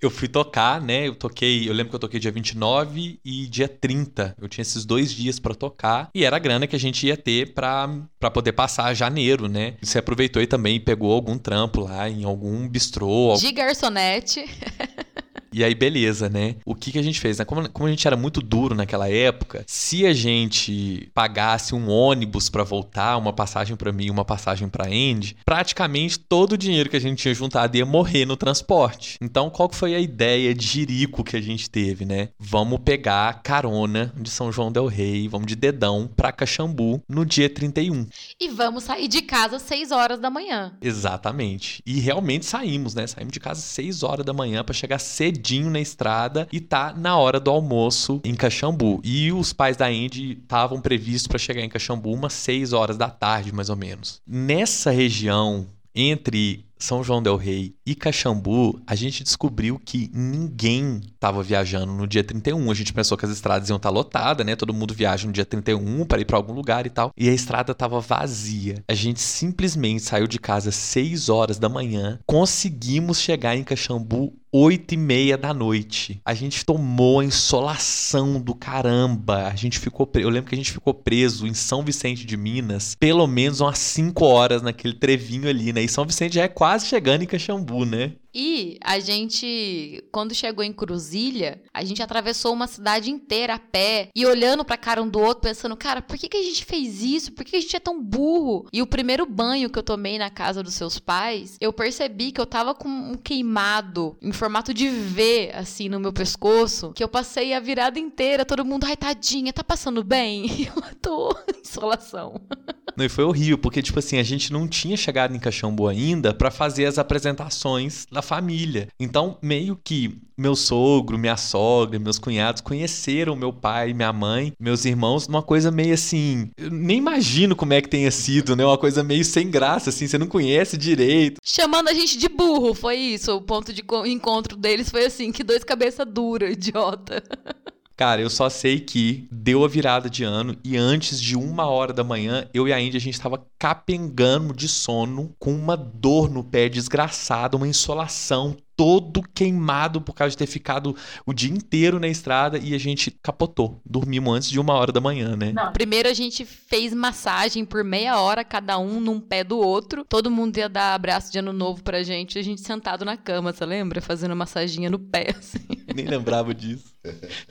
eu 0.00 0.10
fui 0.10 0.28
tocar, 0.28 0.80
né? 0.80 1.08
Eu 1.08 1.14
toquei, 1.14 1.68
eu 1.68 1.72
lembro 1.72 1.90
que 1.90 1.96
eu 1.96 2.00
toquei 2.00 2.18
dia 2.18 2.32
29 2.32 3.20
e 3.24 3.46
dia 3.46 3.68
30. 3.68 4.34
Eu 4.40 4.48
tinha 4.48 4.62
esses 4.62 4.84
dois 4.84 5.12
dias 5.12 5.38
para 5.38 5.54
tocar 5.54 6.10
e 6.14 6.24
era 6.24 6.36
a 6.36 6.38
grana 6.38 6.66
que 6.66 6.74
a 6.74 6.78
gente 6.78 7.06
ia 7.06 7.16
ter 7.16 7.52
pra 7.52 8.30
poder 8.32 8.52
passar 8.52 8.94
janeiro, 8.94 9.48
né? 9.48 9.74
Você 9.82 9.98
aproveitou 9.98 10.40
e 10.40 10.46
também 10.46 10.80
pegou 10.80 11.12
algum 11.12 11.36
trampo 11.36 11.80
lá 11.82 12.08
em 12.08 12.24
algum 12.24 12.66
bistrô. 12.68 13.36
De 13.38 13.52
garçonete. 13.52 14.44
E 15.52 15.64
aí, 15.64 15.74
beleza, 15.74 16.28
né? 16.28 16.56
O 16.64 16.74
que, 16.74 16.92
que 16.92 16.98
a 16.98 17.02
gente 17.02 17.20
fez? 17.20 17.38
Né? 17.38 17.44
Como, 17.44 17.68
como 17.70 17.86
a 17.86 17.90
gente 17.90 18.06
era 18.06 18.16
muito 18.16 18.40
duro 18.40 18.74
naquela 18.74 19.10
época, 19.10 19.64
se 19.66 20.06
a 20.06 20.12
gente 20.12 21.10
pagasse 21.12 21.74
um 21.74 21.88
ônibus 21.88 22.48
para 22.48 22.62
voltar, 22.62 23.16
uma 23.16 23.32
passagem 23.32 23.76
para 23.76 23.92
mim, 23.92 24.10
uma 24.10 24.24
passagem 24.24 24.68
para 24.68 24.86
Andy, 24.86 25.36
praticamente 25.44 26.18
todo 26.18 26.52
o 26.52 26.58
dinheiro 26.58 26.88
que 26.88 26.96
a 26.96 27.00
gente 27.00 27.22
tinha 27.22 27.34
juntado 27.34 27.76
ia 27.76 27.84
morrer 27.84 28.24
no 28.24 28.36
transporte. 28.36 29.16
Então, 29.20 29.50
qual 29.50 29.68
que 29.68 29.76
foi 29.76 29.94
a 29.94 30.00
ideia 30.00 30.54
de 30.54 30.66
jirico 30.66 31.24
que 31.24 31.36
a 31.36 31.40
gente 31.40 31.68
teve, 31.68 32.04
né? 32.04 32.28
Vamos 32.38 32.80
pegar 32.84 33.42
carona 33.42 34.12
de 34.16 34.30
São 34.30 34.52
João 34.52 34.70
del 34.70 34.86
Rei, 34.86 35.26
vamos 35.28 35.46
de 35.46 35.56
dedão 35.56 36.08
pra 36.14 36.32
Caxambu 36.32 37.02
no 37.08 37.26
dia 37.26 37.50
31. 37.50 38.06
E 38.38 38.48
vamos 38.48 38.84
sair 38.84 39.08
de 39.08 39.22
casa 39.22 39.56
às 39.56 39.62
6 39.62 39.90
horas 39.90 40.20
da 40.20 40.30
manhã. 40.30 40.76
Exatamente. 40.80 41.82
E 41.84 41.98
realmente 41.98 42.46
saímos, 42.46 42.94
né? 42.94 43.06
Saímos 43.06 43.32
de 43.32 43.40
casa 43.40 43.58
às 43.58 43.64
6 43.64 44.02
horas 44.02 44.24
da 44.24 44.32
manhã 44.32 44.62
para 44.62 44.74
chegar 44.74 44.98
cedo 44.98 45.39
cedinho 45.40 45.70
na 45.70 45.80
estrada 45.80 46.46
e 46.52 46.60
tá 46.60 46.92
na 46.96 47.16
hora 47.16 47.40
do 47.40 47.50
almoço 47.50 48.20
em 48.22 48.34
Caxambu. 48.34 49.00
E 49.02 49.32
os 49.32 49.52
pais 49.52 49.76
da 49.76 49.86
Andy 49.86 50.38
estavam 50.42 50.80
previstos 50.80 51.26
para 51.26 51.38
chegar 51.38 51.62
em 51.62 51.68
Caxambu 51.68 52.12
umas 52.12 52.34
6 52.34 52.74
horas 52.74 52.98
da 52.98 53.08
tarde, 53.08 53.52
mais 53.52 53.70
ou 53.70 53.76
menos. 53.76 54.20
Nessa 54.26 54.90
região 54.90 55.66
entre 55.94 56.66
são 56.84 57.04
João 57.04 57.22
Del 57.22 57.36
Rei 57.36 57.74
e 57.84 57.94
Caxambu, 57.94 58.80
a 58.86 58.94
gente 58.94 59.22
descobriu 59.22 59.78
que 59.78 60.10
ninguém 60.12 61.00
estava 61.14 61.42
viajando 61.42 61.92
no 61.92 62.06
dia 62.06 62.24
31. 62.24 62.70
A 62.70 62.74
gente 62.74 62.92
pensou 62.92 63.16
que 63.16 63.24
as 63.24 63.30
estradas 63.30 63.68
iam 63.68 63.76
estar 63.76 63.88
tá 63.88 63.94
lotadas, 63.94 64.44
né? 64.46 64.56
Todo 64.56 64.74
mundo 64.74 64.94
viaja 64.94 65.26
no 65.26 65.32
dia 65.32 65.44
31 65.44 66.04
para 66.04 66.20
ir 66.20 66.24
para 66.24 66.36
algum 66.36 66.52
lugar 66.52 66.86
e 66.86 66.90
tal. 66.90 67.12
E 67.16 67.28
a 67.28 67.32
estrada 67.32 67.72
estava 67.72 68.00
vazia. 68.00 68.82
A 68.88 68.94
gente 68.94 69.20
simplesmente 69.20 70.02
saiu 70.02 70.26
de 70.26 70.38
casa 70.38 70.70
às 70.70 70.76
6 70.76 71.28
horas 71.28 71.58
da 71.58 71.68
manhã, 71.68 72.18
conseguimos 72.26 73.20
chegar 73.20 73.56
em 73.56 73.64
Caxambu 73.64 74.34
8 74.52 74.94
e 74.94 74.96
meia 74.96 75.38
da 75.38 75.54
noite. 75.54 76.20
A 76.24 76.34
gente 76.34 76.64
tomou 76.64 77.20
a 77.20 77.24
insolação 77.24 78.40
do 78.40 78.52
caramba. 78.52 79.46
A 79.46 79.54
gente 79.54 79.78
ficou 79.78 80.06
preso. 80.06 80.26
Eu 80.26 80.30
lembro 80.30 80.48
que 80.48 80.54
a 80.56 80.58
gente 80.58 80.72
ficou 80.72 80.92
preso 80.92 81.46
em 81.46 81.54
São 81.54 81.84
Vicente 81.84 82.26
de 82.26 82.36
Minas 82.36 82.96
pelo 82.98 83.26
menos 83.28 83.60
umas 83.60 83.78
5 83.78 84.24
horas 84.24 84.60
naquele 84.60 84.94
trevinho 84.94 85.48
ali, 85.48 85.72
né? 85.72 85.82
E 85.82 85.88
São 85.88 86.04
Vicente 86.04 86.34
já 86.34 86.42
é 86.42 86.48
quase 86.48 86.69
chegando 86.78 87.22
em 87.22 87.26
Caxambu, 87.26 87.84
né? 87.84 88.12
E 88.34 88.78
a 88.82 88.98
gente, 89.00 90.04
quando 90.12 90.34
chegou 90.34 90.64
em 90.64 90.72
Cruzilha, 90.72 91.60
a 91.74 91.84
gente 91.84 92.02
atravessou 92.02 92.52
uma 92.52 92.66
cidade 92.66 93.10
inteira 93.10 93.54
a 93.54 93.58
pé 93.58 94.08
e 94.14 94.24
olhando 94.24 94.64
pra 94.64 94.76
cara 94.76 95.02
um 95.02 95.08
do 95.08 95.18
outro, 95.18 95.42
pensando, 95.42 95.76
cara, 95.76 96.00
por 96.00 96.16
que, 96.16 96.28
que 96.28 96.36
a 96.36 96.42
gente 96.42 96.64
fez 96.64 97.02
isso? 97.02 97.32
Por 97.32 97.44
que, 97.44 97.52
que 97.52 97.56
a 97.56 97.60
gente 97.60 97.74
é 97.74 97.80
tão 97.80 98.00
burro? 98.00 98.66
E 98.72 98.80
o 98.80 98.86
primeiro 98.86 99.26
banho 99.26 99.68
que 99.68 99.78
eu 99.78 99.82
tomei 99.82 100.16
na 100.16 100.30
casa 100.30 100.62
dos 100.62 100.74
seus 100.74 100.98
pais, 100.98 101.56
eu 101.60 101.72
percebi 101.72 102.30
que 102.30 102.40
eu 102.40 102.46
tava 102.46 102.74
com 102.74 102.88
um 102.88 103.14
queimado 103.14 104.16
em 104.22 104.32
formato 104.32 104.72
de 104.72 104.88
V, 104.88 105.50
assim, 105.54 105.88
no 105.88 105.98
meu 105.98 106.12
pescoço, 106.12 106.92
que 106.92 107.02
eu 107.02 107.08
passei 107.08 107.52
a 107.52 107.60
virada 107.60 107.98
inteira, 107.98 108.44
todo 108.44 108.64
mundo, 108.64 108.84
ai, 108.84 108.96
tadinha, 108.96 109.52
tá 109.52 109.64
passando 109.64 110.04
bem? 110.04 110.46
E 110.46 110.66
eu 110.70 110.94
tô 111.00 111.36
insolação. 111.60 112.40
Não, 113.00 113.06
e 113.06 113.08
foi 113.08 113.24
horrível, 113.24 113.56
porque, 113.56 113.80
tipo 113.80 113.98
assim, 113.98 114.18
a 114.18 114.22
gente 114.22 114.52
não 114.52 114.68
tinha 114.68 114.94
chegado 114.94 115.34
em 115.34 115.38
Caxambu 115.38 115.88
ainda 115.88 116.34
para 116.34 116.50
fazer 116.50 116.84
as 116.84 116.98
apresentações 116.98 118.06
da 118.12 118.20
família. 118.20 118.88
Então, 119.00 119.38
meio 119.40 119.74
que 119.82 120.20
meu 120.36 120.56
sogro, 120.56 121.18
minha 121.18 121.36
sogra, 121.36 121.98
meus 121.98 122.18
cunhados 122.18 122.62
conheceram 122.62 123.36
meu 123.36 123.52
pai, 123.52 123.92
minha 123.92 124.12
mãe, 124.12 124.52
meus 124.58 124.84
irmãos, 124.86 125.28
numa 125.28 125.42
coisa 125.42 125.70
meio 125.70 125.92
assim. 125.92 126.50
Eu 126.56 126.70
nem 126.70 126.98
imagino 126.98 127.54
como 127.54 127.74
é 127.74 127.80
que 127.80 127.88
tenha 127.88 128.10
sido, 128.10 128.56
né? 128.56 128.64
Uma 128.64 128.78
coisa 128.78 129.02
meio 129.02 129.24
sem 129.24 129.50
graça, 129.50 129.90
assim, 129.90 130.06
você 130.06 130.16
não 130.16 130.26
conhece 130.26 130.78
direito. 130.78 131.40
Chamando 131.42 131.88
a 131.88 131.94
gente 131.94 132.18
de 132.18 132.28
burro, 132.28 132.74
foi 132.74 132.96
isso. 132.96 133.34
O 133.36 133.42
ponto 133.42 133.72
de 133.72 133.82
encontro 134.06 134.56
deles 134.56 134.90
foi 134.90 135.04
assim: 135.04 135.30
que 135.30 135.44
dois 135.44 135.62
cabeça 135.62 136.04
dura, 136.04 136.50
idiota. 136.50 137.22
Cara, 138.00 138.22
eu 138.22 138.30
só 138.30 138.48
sei 138.48 138.80
que 138.80 139.28
deu 139.30 139.62
a 139.62 139.68
virada 139.68 140.08
de 140.08 140.24
ano 140.24 140.56
e 140.64 140.74
antes 140.74 141.20
de 141.20 141.36
uma 141.36 141.66
hora 141.66 141.92
da 141.92 142.02
manhã, 142.02 142.48
eu 142.54 142.66
e 142.66 142.72
a 142.72 142.80
Índia, 142.80 142.96
a 142.96 143.00
gente 143.00 143.20
tava 143.20 143.46
capengando 143.58 144.54
de 144.54 144.68
sono 144.68 145.36
com 145.38 145.52
uma 145.52 145.76
dor 145.76 146.30
no 146.30 146.42
pé 146.42 146.70
desgraçada, 146.70 147.58
uma 147.58 147.68
insolação 147.68 148.56
todo 148.80 149.20
queimado 149.34 150.00
por 150.00 150.14
causa 150.14 150.30
de 150.30 150.38
ter 150.38 150.46
ficado 150.46 150.96
o 151.26 151.34
dia 151.34 151.50
inteiro 151.50 152.00
na 152.00 152.08
estrada 152.08 152.56
e 152.56 152.74
a 152.74 152.78
gente 152.78 153.10
capotou. 153.22 153.78
Dormimos 153.84 154.34
antes 154.34 154.50
de 154.50 154.58
uma 154.58 154.72
hora 154.72 154.90
da 154.90 155.02
manhã, 155.02 155.36
né? 155.36 155.52
Não. 155.52 155.70
Primeiro 155.70 156.08
a 156.08 156.14
gente 156.14 156.46
fez 156.46 156.94
massagem 156.94 157.62
por 157.62 157.84
meia 157.84 158.18
hora, 158.18 158.42
cada 158.42 158.78
um 158.78 158.98
num 158.98 159.20
pé 159.20 159.44
do 159.44 159.58
outro. 159.58 160.02
Todo 160.02 160.30
mundo 160.30 160.56
ia 160.56 160.66
dar 160.66 160.94
abraço 160.94 161.30
de 161.30 161.38
ano 161.38 161.52
novo 161.52 161.82
pra 161.82 162.02
gente, 162.02 162.38
a 162.38 162.42
gente 162.42 162.62
sentado 162.62 163.04
na 163.04 163.18
cama, 163.18 163.52
você 163.52 163.66
lembra? 163.66 164.00
Fazendo 164.00 164.34
massaginha 164.34 164.88
no 164.88 164.98
pé, 164.98 165.34
assim. 165.38 165.58
Nem 165.94 166.06
lembrava 166.06 166.54
disso. 166.54 166.94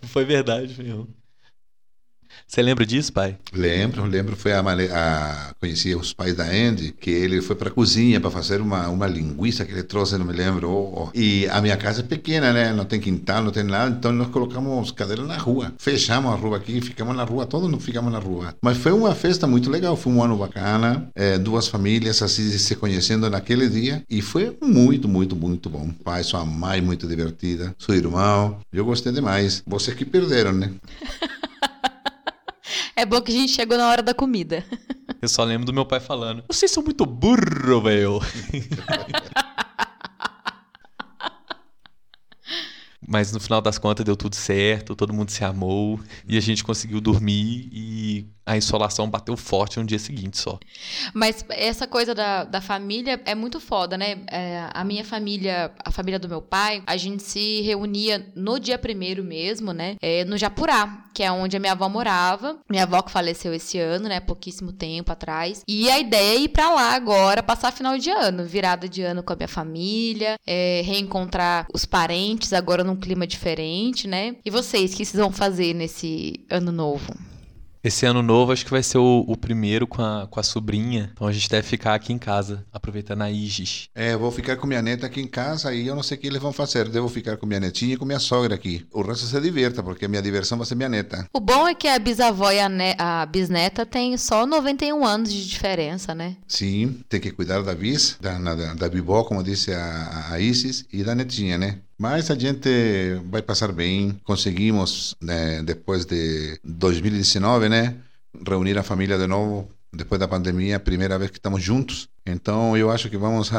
Foi 0.05 0.25
verdade 0.25 0.81
mesmo. 0.81 1.18
Você 2.49 2.63
lembra 2.63 2.83
disso, 2.83 3.13
pai? 3.13 3.37
Lembro, 3.53 4.03
lembro. 4.05 4.35
Foi 4.35 4.53
a, 4.53 4.59
a 4.59 5.53
conhecia 5.59 5.95
os 5.95 6.13
pais 6.13 6.33
da 6.33 6.45
Andy, 6.45 6.95
que 6.99 7.11
ele 7.11 7.43
foi 7.43 7.55
para 7.55 7.69
a 7.69 7.71
cozinha 7.71 8.19
para 8.19 8.31
fazer 8.31 8.59
uma, 8.59 8.89
uma 8.89 9.05
linguiça 9.05 9.63
que 9.63 9.71
ele 9.71 9.83
trouxe, 9.83 10.17
não 10.17 10.25
me 10.25 10.33
lembro. 10.33 10.67
Oh, 10.67 11.03
oh. 11.03 11.09
E 11.13 11.47
a 11.49 11.61
minha 11.61 11.77
casa 11.77 11.99
é 11.99 12.03
pequena, 12.03 12.51
né? 12.51 12.73
Não 12.73 12.85
tem 12.85 12.99
quintal, 12.99 13.43
não 13.43 13.51
tem 13.51 13.63
nada. 13.63 13.95
Então 13.95 14.11
nós 14.11 14.29
colocamos 14.29 14.91
cadeira 14.91 15.23
na 15.25 15.37
rua. 15.37 15.71
Fechamos 15.77 16.33
a 16.33 16.35
rua 16.35 16.57
aqui 16.57 16.79
e 16.79 16.81
ficamos 16.81 17.15
na 17.15 17.23
rua. 17.23 17.45
Todos 17.45 17.69
não 17.69 17.79
ficamos 17.79 18.11
na 18.11 18.17
rua. 18.17 18.55
Mas 18.63 18.79
foi 18.79 18.93
uma 18.93 19.13
festa 19.13 19.45
muito 19.45 19.69
legal. 19.69 19.95
Foi 19.95 20.11
um 20.11 20.23
ano 20.23 20.35
bacana. 20.35 21.07
É, 21.13 21.37
duas 21.37 21.67
famílias 21.67 22.19
assim 22.23 22.49
se 22.49 22.75
conhecendo 22.75 23.29
naquele 23.29 23.69
dia. 23.69 24.03
E 24.09 24.23
foi 24.23 24.57
muito, 24.59 25.07
muito, 25.07 25.35
muito 25.35 25.69
bom. 25.69 25.91
Pai, 26.03 26.23
sua 26.23 26.43
mãe 26.43 26.81
muito 26.81 27.05
divertida. 27.05 27.75
Seu 27.77 27.93
irmão. 27.93 28.57
Eu 28.73 28.85
gostei 28.85 29.11
demais. 29.11 29.61
Vocês 29.67 29.95
que 29.95 30.03
perderam, 30.03 30.51
né? 30.51 30.71
É 32.95 33.05
bom 33.05 33.21
que 33.21 33.31
a 33.31 33.35
gente 33.35 33.51
chegou 33.53 33.77
na 33.77 33.87
hora 33.87 34.01
da 34.01 34.13
comida. 34.13 34.65
Eu 35.21 35.27
só 35.27 35.43
lembro 35.43 35.65
do 35.65 35.73
meu 35.73 35.85
pai 35.85 35.99
falando: 35.99 36.43
Vocês 36.47 36.71
são 36.71 36.83
muito 36.83 37.05
burro, 37.05 37.81
velho. 37.81 38.19
mas 43.09 43.31
no 43.31 43.39
final 43.39 43.59
das 43.59 43.79
contas 43.79 44.05
deu 44.05 44.15
tudo 44.15 44.35
certo, 44.35 44.95
todo 44.95 45.11
mundo 45.11 45.31
se 45.31 45.43
amou 45.43 45.99
e 46.27 46.37
a 46.37 46.39
gente 46.39 46.63
conseguiu 46.63 47.01
dormir 47.01 47.67
e 47.71 47.98
a 48.49 48.57
insolação 48.57 49.07
bateu 49.07 49.37
forte 49.37 49.79
no 49.79 49.85
dia 49.85 49.99
seguinte 49.99 50.37
só. 50.39 50.57
Mas 51.13 51.45
essa 51.49 51.85
coisa 51.85 52.15
da, 52.15 52.43
da 52.43 52.59
família 52.59 53.21
é 53.23 53.35
muito 53.35 53.59
foda, 53.59 53.95
né? 53.95 54.23
É, 54.27 54.67
a 54.73 54.83
minha 54.83 55.05
família, 55.05 55.71
a 55.85 55.91
família 55.91 56.17
do 56.17 56.27
meu 56.27 56.41
pai, 56.41 56.81
a 56.87 56.97
gente 56.97 57.21
se 57.21 57.61
reunia 57.61 58.25
no 58.35 58.59
dia 58.59 58.79
primeiro 58.79 59.23
mesmo, 59.23 59.71
né? 59.71 59.97
É, 60.01 60.25
no 60.25 60.35
Japurá, 60.35 61.05
que 61.13 61.21
é 61.21 61.31
onde 61.31 61.55
a 61.57 61.59
minha 61.59 61.73
avó 61.73 61.87
morava. 61.87 62.57
Minha 62.67 62.83
avó 62.83 63.03
que 63.03 63.11
faleceu 63.11 63.53
esse 63.53 63.77
ano, 63.77 64.09
né? 64.09 64.19
Pouquíssimo 64.19 64.71
tempo 64.71 65.11
atrás. 65.11 65.61
E 65.67 65.87
a 65.91 65.99
ideia 65.99 66.39
é 66.39 66.41
ir 66.41 66.49
pra 66.49 66.73
lá 66.73 66.95
agora, 66.95 67.43
passar 67.43 67.71
final 67.71 67.99
de 67.99 68.09
ano, 68.09 68.45
virada 68.45 68.89
de 68.89 69.03
ano 69.03 69.21
com 69.21 69.31
a 69.31 69.35
minha 69.35 69.47
família, 69.47 70.37
é, 70.47 70.81
reencontrar 70.83 71.67
os 71.71 71.85
parentes 71.85 72.51
agora 72.51 72.83
num 72.83 72.95
clima 72.95 73.27
diferente, 73.27 74.07
né? 74.07 74.37
E 74.43 74.49
vocês, 74.49 74.93
o 74.93 74.97
que 74.97 75.05
vocês 75.05 75.21
vão 75.21 75.31
fazer 75.31 75.75
nesse 75.75 76.43
ano 76.49 76.71
novo? 76.71 77.13
Esse 77.81 78.05
ano 78.05 78.21
novo 78.21 78.51
acho 78.51 78.65
que 78.65 78.71
vai 78.71 78.83
ser 78.83 78.97
o, 78.97 79.23
o, 79.25 79.37
primeiro 79.37 79.87
com 79.87 80.01
a, 80.01 80.27
com 80.29 80.39
a 80.39 80.43
sobrinha. 80.43 81.11
Então 81.13 81.25
a 81.25 81.31
gente 81.31 81.49
deve 81.49 81.65
ficar 81.65 81.93
aqui 81.93 82.11
em 82.11 82.17
casa, 82.17 82.65
aproveitando 82.73 83.21
a 83.21 83.31
Igis. 83.31 83.87
É, 83.95 84.17
vou 84.17 84.31
ficar 84.31 84.57
com 84.57 84.67
minha 84.67 84.81
neta 84.81 85.05
aqui 85.05 85.21
em 85.21 85.27
casa 85.27 85.73
e 85.73 85.87
eu 85.87 85.95
não 85.95 86.03
sei 86.03 86.17
o 86.17 86.19
que 86.19 86.27
eles 86.27 86.41
vão 86.41 86.51
fazer. 86.51 86.89
Devo 86.89 87.07
ficar 87.07 87.37
com 87.37 87.45
minha 87.45 87.59
netinha 87.59 87.93
e 87.93 87.97
com 87.97 88.03
minha 88.03 88.19
sogra 88.19 88.53
aqui. 88.53 88.85
O 88.91 89.01
resto 89.01 89.25
se 89.25 89.39
divirta, 89.39 89.81
porque 89.81 90.05
a 90.05 90.09
minha 90.09 90.21
diversão 90.21 90.57
vai 90.57 90.67
ser 90.67 90.75
minha 90.75 90.89
neta. 90.89 91.25
O 91.33 91.39
bom 91.39 91.67
é 91.67 91.73
que 91.73 91.87
a 91.87 91.97
bisavó 91.97 92.51
e 92.51 92.59
a, 92.59 92.69
a 92.97 93.25
bisneta 93.25 93.85
têm 93.85 94.17
só 94.17 94.45
91 94.45 95.05
anos 95.05 95.31
de 95.31 95.47
diferença, 95.47 96.13
né? 96.13 96.35
Sim, 96.47 96.99
tem 97.07 97.21
que 97.21 97.31
cuidar 97.31 97.61
da 97.61 97.73
bis, 97.73 98.17
da, 98.19 98.37
da, 98.37 98.73
da 98.73 98.89
bibó, 98.89 99.23
como 99.23 99.41
disse 99.41 99.71
a, 99.71 100.31
a 100.31 100.39
Isis, 100.39 100.85
e 100.91 101.01
da 101.01 101.15
netinha, 101.15 101.57
né? 101.57 101.79
Mas 101.99 102.31
a 102.31 102.35
gente 102.35 102.69
vai 103.29 103.41
passar 103.41 103.73
bem. 103.73 104.17
Conseguimos, 104.23 105.15
né, 105.21 105.61
depois 105.63 106.05
de 106.05 106.57
2019, 106.63 107.67
né, 107.67 107.97
reunir 108.47 108.77
a 108.77 108.83
família 108.83 109.17
de 109.17 109.27
novo 109.27 109.69
depois 109.91 110.19
da 110.19 110.27
pandemia, 110.27 110.79
primeira 110.79 111.17
vez 111.17 111.29
que 111.29 111.37
estamos 111.37 111.61
juntos. 111.61 112.07
Então 112.25 112.77
eu 112.77 112.89
acho 112.89 113.09
que 113.09 113.17
vamos 113.17 113.51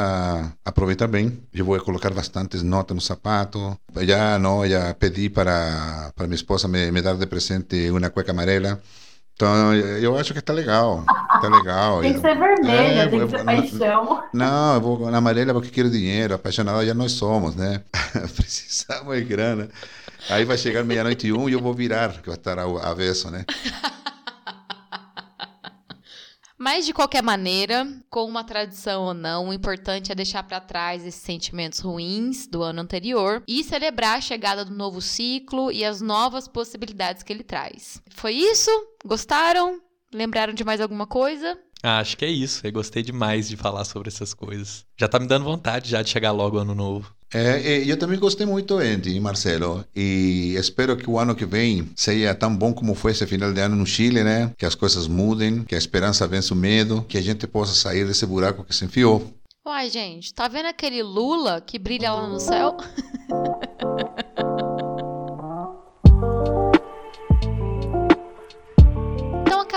aproveitar 0.65 1.07
bem. 1.07 1.39
Eu 1.53 1.65
vou 1.65 1.79
colocar 1.81 2.09
bastantes 2.11 2.63
notas 2.63 2.95
no 2.95 3.01
sapato. 3.01 3.77
Já 4.01 4.39
não, 4.39 4.67
já 4.67 4.93
pedi 4.95 5.29
para 5.29 6.11
para 6.15 6.25
minha 6.25 6.35
esposa 6.35 6.67
me, 6.67 6.91
me 6.91 7.01
dar 7.01 7.15
de 7.15 7.27
presente 7.27 7.91
uma 7.91 8.09
cueca 8.09 8.31
amarela. 8.31 8.81
Então, 9.41 9.73
eu 9.73 10.15
acho 10.19 10.33
que 10.33 10.39
está 10.39 10.53
legal. 10.53 11.03
Está 11.33 11.49
legal. 11.49 12.01
tem 12.01 12.13
que 12.13 12.19
ser 12.19 12.37
vermelha, 12.37 13.01
é, 13.01 13.07
tem 13.07 13.27
que 13.27 13.35
ser 13.35 13.43
paixão. 13.43 14.23
Não, 14.31 14.75
eu 14.75 14.81
vou 14.81 15.09
na 15.09 15.17
amarela 15.17 15.51
porque 15.51 15.71
quero 15.71 15.89
dinheiro. 15.89 16.35
Apaixonada 16.35 16.85
já 16.85 16.93
nós 16.93 17.13
somos, 17.13 17.55
né? 17.55 17.81
Precisamos 18.35 19.15
de 19.15 19.23
grana. 19.23 19.67
Aí 20.29 20.45
vai 20.45 20.59
chegar 20.59 20.83
meia-noite 20.83 21.25
e 21.25 21.33
um 21.33 21.49
e 21.49 21.53
eu 21.53 21.59
vou 21.59 21.73
virar, 21.73 22.21
que 22.21 22.27
vai 22.27 22.37
estar 22.37 22.59
avesso, 22.59 23.31
né? 23.31 23.43
Mas 26.61 26.85
de 26.85 26.93
qualquer 26.93 27.23
maneira, 27.23 27.87
com 28.07 28.23
uma 28.23 28.43
tradição 28.43 29.05
ou 29.05 29.15
não, 29.15 29.49
o 29.49 29.53
importante 29.53 30.11
é 30.11 30.15
deixar 30.15 30.43
para 30.43 30.59
trás 30.59 31.03
esses 31.03 31.19
sentimentos 31.19 31.79
ruins 31.79 32.45
do 32.45 32.61
ano 32.61 32.81
anterior 32.81 33.41
e 33.47 33.63
celebrar 33.63 34.19
a 34.19 34.21
chegada 34.21 34.63
do 34.63 34.71
novo 34.71 35.01
ciclo 35.01 35.71
e 35.71 35.83
as 35.83 36.01
novas 36.01 36.47
possibilidades 36.47 37.23
que 37.23 37.33
ele 37.33 37.43
traz. 37.43 37.99
Foi 38.11 38.33
isso? 38.33 38.69
Gostaram? 39.03 39.81
Lembraram 40.13 40.53
de 40.53 40.63
mais 40.63 40.79
alguma 40.79 41.07
coisa? 41.07 41.57
Ah, 41.81 41.97
acho 41.97 42.15
que 42.15 42.25
é 42.25 42.29
isso. 42.29 42.61
Eu 42.63 42.71
gostei 42.71 43.01
demais 43.01 43.49
de 43.49 43.57
falar 43.57 43.83
sobre 43.83 44.09
essas 44.09 44.31
coisas. 44.31 44.85
Já 44.99 45.07
tá 45.07 45.17
me 45.19 45.25
dando 45.25 45.45
vontade 45.45 45.89
já 45.89 46.03
de 46.03 46.11
chegar 46.11 46.31
logo 46.31 46.59
ano 46.59 46.75
novo. 46.75 47.11
É, 47.33 47.83
eu 47.85 47.97
também 47.97 48.19
gostei 48.19 48.45
muito, 48.45 48.77
Andy 48.77 49.15
e 49.15 49.19
Marcelo, 49.19 49.85
e 49.95 50.53
espero 50.57 50.97
que 50.97 51.09
o 51.09 51.17
ano 51.17 51.33
que 51.33 51.45
vem 51.45 51.89
seja 51.95 52.35
tão 52.35 52.55
bom 52.55 52.73
como 52.73 52.93
foi 52.93 53.11
esse 53.11 53.25
final 53.25 53.53
de 53.53 53.61
ano 53.61 53.75
no 53.75 53.85
Chile, 53.85 54.23
né? 54.23 54.51
Que 54.57 54.65
as 54.65 54.75
coisas 54.75 55.07
mudem, 55.07 55.63
que 55.63 55.75
a 55.75 55.77
esperança 55.77 56.27
vença 56.27 56.53
o 56.53 56.57
medo, 56.57 57.05
que 57.07 57.17
a 57.17 57.21
gente 57.21 57.47
possa 57.47 57.73
sair 57.73 58.05
desse 58.05 58.25
buraco 58.25 58.65
que 58.65 58.75
se 58.75 58.83
enfiou. 58.83 59.31
Uai, 59.65 59.89
gente, 59.89 60.33
tá 60.33 60.47
vendo 60.47 60.65
aquele 60.65 61.03
Lula 61.03 61.61
que 61.61 61.79
brilha 61.79 62.11
lá 62.11 62.27
no 62.27 62.39
céu? 62.39 62.75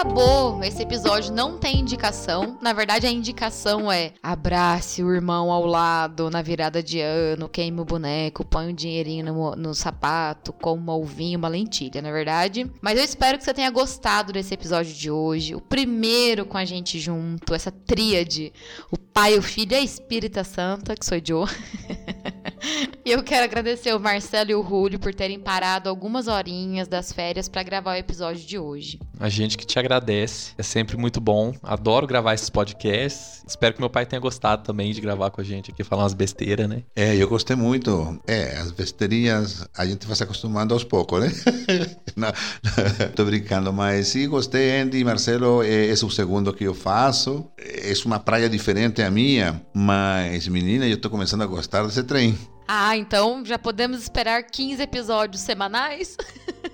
acabou. 0.05 0.62
Esse 0.62 0.83
episódio 0.83 1.33
não 1.33 1.59
tem 1.59 1.81
indicação. 1.81 2.59
Na 2.61 2.73
verdade, 2.73 3.07
a 3.07 3.11
indicação 3.11 3.90
é 3.90 4.12
abrace 4.23 5.03
o 5.03 5.12
irmão 5.12 5.51
ao 5.51 5.64
lado 5.64 6.31
na 6.31 6.43
virada 6.43 6.83
de 6.83 7.01
ano, 7.01 7.49
queime 7.49 7.81
o 7.81 7.85
boneco, 7.85 8.45
põe 8.45 8.69
um 8.69 8.75
dinheirinho 8.75 9.25
no, 9.25 9.57
no 9.57 9.75
sapato, 9.75 10.53
com 10.53 10.75
uma 10.75 10.95
ovinho, 10.95 11.38
uma 11.38 11.49
lentilha, 11.49 12.03
na 12.03 12.09
é 12.09 12.12
verdade. 12.12 12.71
Mas 12.83 12.99
eu 12.99 13.05
espero 13.05 13.38
que 13.38 13.45
você 13.45 13.55
tenha 13.55 13.71
gostado 13.71 14.33
desse 14.33 14.53
episódio 14.53 14.93
de 14.93 15.11
hoje. 15.11 15.55
O 15.55 15.61
primeiro 15.61 16.45
com 16.45 16.59
a 16.59 16.64
gente 16.64 16.99
junto, 16.99 17.55
essa 17.55 17.71
tríade. 17.71 18.53
O 18.90 18.99
pai, 18.99 19.38
o 19.38 19.43
filho 19.43 19.73
e 19.73 19.77
a 19.77 19.81
espírita 19.81 20.45
santa, 20.45 20.95
que 20.95 21.05
sou 21.05 21.19
Joe. 21.25 21.49
E 23.05 23.11
eu 23.11 23.22
quero 23.22 23.44
agradecer 23.44 23.94
o 23.94 24.00
Marcelo 24.00 24.50
e 24.50 24.55
o 24.55 24.62
Rúlio 24.62 24.98
por 24.98 25.14
terem 25.14 25.38
parado 25.38 25.90
algumas 25.90 26.27
horinhas 26.27 26.88
das 26.88 27.12
férias 27.12 27.48
para 27.48 27.62
gravar 27.62 27.92
o 27.92 27.98
episódio 27.98 28.46
de 28.46 28.59
hoje. 28.59 28.98
A 29.20 29.29
gente 29.29 29.59
que 29.59 29.66
te 29.66 29.79
agradece. 29.79 30.53
É 30.57 30.62
sempre 30.62 30.96
muito 30.96 31.20
bom. 31.20 31.55
Adoro 31.62 32.07
gravar 32.07 32.33
esses 32.33 32.48
podcasts. 32.48 33.44
Espero 33.46 33.74
que 33.74 33.81
meu 33.81 33.90
pai 33.90 34.07
tenha 34.07 34.20
gostado 34.20 34.62
também 34.62 34.90
de 34.92 35.03
gravar 35.03 35.31
com 35.31 35.40
a 35.42 35.44
gente 35.44 35.70
aqui, 35.70 35.85
falar 35.85 36.05
umas 36.05 36.14
besteiras, 36.14 36.66
né? 36.66 36.83
É, 36.96 37.14
eu 37.14 37.29
gostei 37.29 37.55
muito. 37.55 38.18
É, 38.27 38.57
as 38.57 38.70
besteirinhas 38.70 39.68
a 39.77 39.85
gente 39.85 40.07
vai 40.07 40.16
se 40.16 40.22
acostumando 40.22 40.72
aos 40.72 40.83
poucos, 40.83 41.20
né? 41.20 41.31
não, 42.16 42.29
não, 42.29 43.09
tô 43.14 43.24
brincando, 43.27 43.70
mas 43.70 44.09
sim, 44.09 44.27
gostei, 44.27 44.81
Andy 44.81 44.98
e 44.98 45.05
Marcelo. 45.05 45.62
É, 45.62 45.90
é 45.90 45.92
o 45.92 46.11
segundo 46.11 46.55
que 46.55 46.64
eu 46.64 46.74
faço. 46.74 47.46
É 47.59 47.92
uma 48.07 48.18
praia 48.18 48.48
diferente 48.48 49.03
a 49.03 49.11
minha, 49.11 49.62
mas 49.74 50.48
menina, 50.48 50.87
eu 50.87 50.98
tô 50.98 51.11
começando 51.11 51.42
a 51.42 51.46
gostar 51.46 51.83
desse 51.83 52.03
trem. 52.03 52.35
Ah, 52.66 52.96
então 52.96 53.44
já 53.44 53.59
podemos 53.59 54.03
esperar 54.03 54.42
15 54.44 54.83
episódios 54.83 55.42
semanais? 55.42 56.16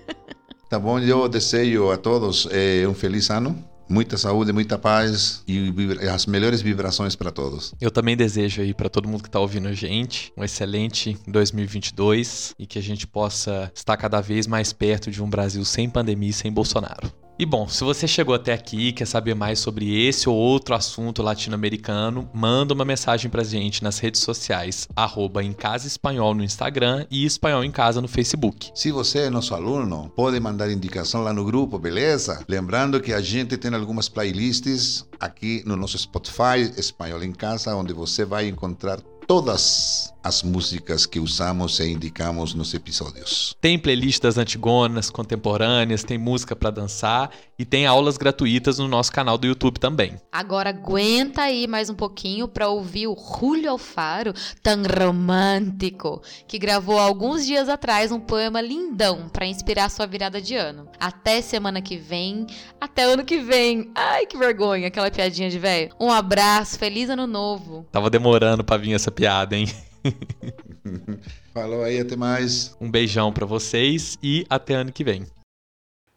tá 0.68 0.78
bom, 0.78 0.98
eu 1.00 1.28
desejo 1.28 1.90
a 1.90 1.96
todos 1.96 2.46
eh, 2.50 2.86
um 2.86 2.94
feliz 2.94 3.30
ano. 3.30 3.70
Muita 3.88 4.16
saúde, 4.16 4.52
muita 4.52 4.78
paz 4.78 5.42
e 5.48 5.74
as 6.14 6.24
melhores 6.24 6.62
vibrações 6.62 7.16
para 7.16 7.32
todos. 7.32 7.74
Eu 7.80 7.90
também 7.90 8.16
desejo 8.16 8.62
aí 8.62 8.72
para 8.72 8.88
todo 8.88 9.08
mundo 9.08 9.20
que 9.20 9.28
está 9.28 9.40
ouvindo 9.40 9.66
a 9.66 9.72
gente 9.72 10.32
um 10.36 10.44
excelente 10.44 11.18
2022 11.26 12.54
e 12.56 12.66
que 12.66 12.78
a 12.78 12.82
gente 12.82 13.04
possa 13.04 13.68
estar 13.74 13.96
cada 13.96 14.20
vez 14.20 14.46
mais 14.46 14.72
perto 14.72 15.10
de 15.10 15.20
um 15.20 15.28
Brasil 15.28 15.64
sem 15.64 15.90
pandemia 15.90 16.30
e 16.30 16.32
sem 16.32 16.52
Bolsonaro. 16.52 17.12
E 17.40 17.46
bom, 17.46 17.66
se 17.66 17.82
você 17.82 18.06
chegou 18.06 18.34
até 18.34 18.52
aqui 18.52 18.88
e 18.88 18.92
quer 18.92 19.06
saber 19.06 19.34
mais 19.34 19.58
sobre 19.60 20.06
esse 20.06 20.28
ou 20.28 20.36
outro 20.36 20.74
assunto 20.74 21.22
latino-americano, 21.22 22.28
manda 22.34 22.74
uma 22.74 22.84
mensagem 22.84 23.30
pra 23.30 23.42
gente 23.42 23.82
nas 23.82 23.98
redes 23.98 24.20
sociais, 24.20 24.86
arroba 24.94 25.42
em 25.42 25.54
Casa 25.54 25.86
Espanhol 25.86 26.34
no 26.34 26.44
Instagram 26.44 27.06
e 27.10 27.24
Espanhol 27.24 27.64
em 27.64 27.70
Casa 27.70 28.02
no 28.02 28.08
Facebook. 28.08 28.70
Se 28.74 28.92
você 28.92 29.20
é 29.20 29.30
nosso 29.30 29.54
aluno, 29.54 30.12
pode 30.14 30.38
mandar 30.38 30.70
indicação 30.70 31.22
lá 31.22 31.32
no 31.32 31.42
grupo, 31.42 31.78
beleza? 31.78 32.44
Lembrando 32.46 33.00
que 33.00 33.14
a 33.14 33.22
gente 33.22 33.56
tem 33.56 33.74
algumas 33.74 34.06
playlists 34.06 35.06
aqui 35.18 35.62
no 35.64 35.78
nosso 35.78 35.96
Spotify, 35.96 36.70
Espanhol 36.76 37.24
em 37.24 37.32
Casa, 37.32 37.74
onde 37.74 37.94
você 37.94 38.22
vai 38.26 38.48
encontrar 38.48 39.00
todas 39.30 40.12
as 40.22 40.42
músicas 40.42 41.06
que 41.06 41.18
usamos 41.18 41.78
e 41.80 41.90
indicamos 41.90 42.54
nos 42.54 42.74
episódios. 42.74 43.56
Tem 43.60 43.78
playlists 43.78 44.36
antigonas, 44.36 45.10
contemporâneas, 45.10 46.04
tem 46.04 46.18
música 46.18 46.54
para 46.54 46.70
dançar 46.70 47.30
e 47.58 47.64
tem 47.64 47.86
aulas 47.86 48.18
gratuitas 48.18 48.78
no 48.78 48.88
nosso 48.88 49.12
canal 49.12 49.38
do 49.38 49.46
YouTube 49.46 49.78
também. 49.78 50.16
Agora 50.30 50.70
aguenta 50.70 51.42
aí 51.42 51.66
mais 51.66 51.88
um 51.88 51.94
pouquinho 51.94 52.46
para 52.46 52.68
ouvir 52.68 53.06
o 53.06 53.16
Julio 53.16 53.70
Alfaro, 53.70 54.34
tão 54.62 54.82
romântico, 54.82 56.22
que 56.46 56.58
gravou 56.58 56.98
alguns 56.98 57.46
dias 57.46 57.68
atrás 57.68 58.12
um 58.12 58.20
poema 58.20 58.60
lindão 58.60 59.28
para 59.28 59.46
inspirar 59.46 59.90
sua 59.90 60.06
virada 60.06 60.40
de 60.40 60.54
ano. 60.54 60.86
Até 60.98 61.40
semana 61.40 61.80
que 61.80 61.96
vem, 61.96 62.46
até 62.80 63.04
ano 63.04 63.24
que 63.24 63.38
vem. 63.38 63.90
Ai, 63.94 64.26
que 64.26 64.36
vergonha, 64.36 64.88
aquela 64.88 65.10
piadinha 65.10 65.48
de 65.48 65.58
velho. 65.58 65.94
Um 65.98 66.10
abraço, 66.10 66.78
feliz 66.78 67.08
ano 67.08 67.26
novo. 67.26 67.86
Tava 67.90 68.10
demorando 68.10 68.62
para 68.62 68.76
vir 68.76 68.92
essa 68.92 69.10
piada, 69.20 69.54
hein? 69.54 69.66
Falou 71.52 71.84
aí, 71.84 72.00
até 72.00 72.16
mais. 72.16 72.74
Um 72.80 72.90
beijão 72.90 73.30
para 73.30 73.44
vocês 73.44 74.18
e 74.22 74.46
até 74.48 74.72
ano 74.74 74.90
que 74.90 75.04
vem. 75.04 75.26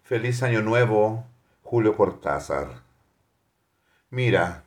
Feliz 0.04 0.42
Año 0.42 0.62
Nuevo, 0.62 1.22
Julio 1.70 1.94
Cortázar. 1.96 2.82
Mira, 4.10 4.64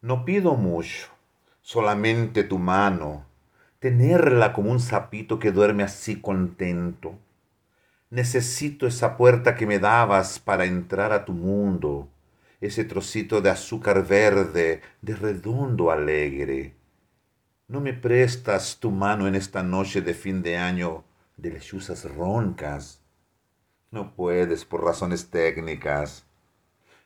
no 0.00 0.24
pido 0.24 0.56
mucho, 0.56 1.10
solamente 1.60 2.42
tu 2.42 2.58
mano, 2.58 3.26
tenerla 3.78 4.54
como 4.54 4.70
un 4.70 4.80
sapito 4.80 5.38
que 5.38 5.52
duerme 5.52 5.82
así 5.82 6.16
contento. 6.16 7.18
Necesito 8.10 8.86
esa 8.86 9.18
puerta 9.18 9.54
que 9.54 9.66
me 9.66 9.78
dabas 9.78 10.38
para 10.38 10.64
entrar 10.64 11.12
a 11.12 11.26
tu 11.26 11.34
mundo, 11.34 12.08
ese 12.62 12.84
trocito 12.84 13.42
de 13.42 13.50
azúcar 13.50 14.02
verde, 14.02 14.80
de 15.02 15.12
redondo 15.12 15.90
alegre 15.90 16.77
¿No 17.70 17.82
me 17.82 17.92
prestas 17.92 18.78
tu 18.80 18.90
mano 18.90 19.28
en 19.28 19.34
esta 19.34 19.62
noche 19.62 20.00
de 20.00 20.14
fin 20.14 20.40
de 20.40 20.56
año 20.56 21.04
de 21.36 21.50
lechuzas 21.50 22.02
roncas. 22.04 23.02
No 23.90 24.14
puedes 24.14 24.64
por 24.64 24.82
razones 24.82 25.28
técnicas. 25.28 26.24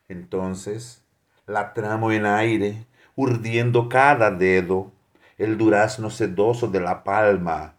Entonces, 0.07 1.03
la 1.47 1.73
tramo 1.73 2.13
en 2.13 2.25
aire, 2.25 2.87
urdiendo 3.13 3.89
cada 3.89 4.31
dedo, 4.31 4.93
el 5.37 5.57
durazno 5.57 6.09
sedoso 6.09 6.69
de 6.69 6.79
la 6.79 7.03
palma 7.03 7.75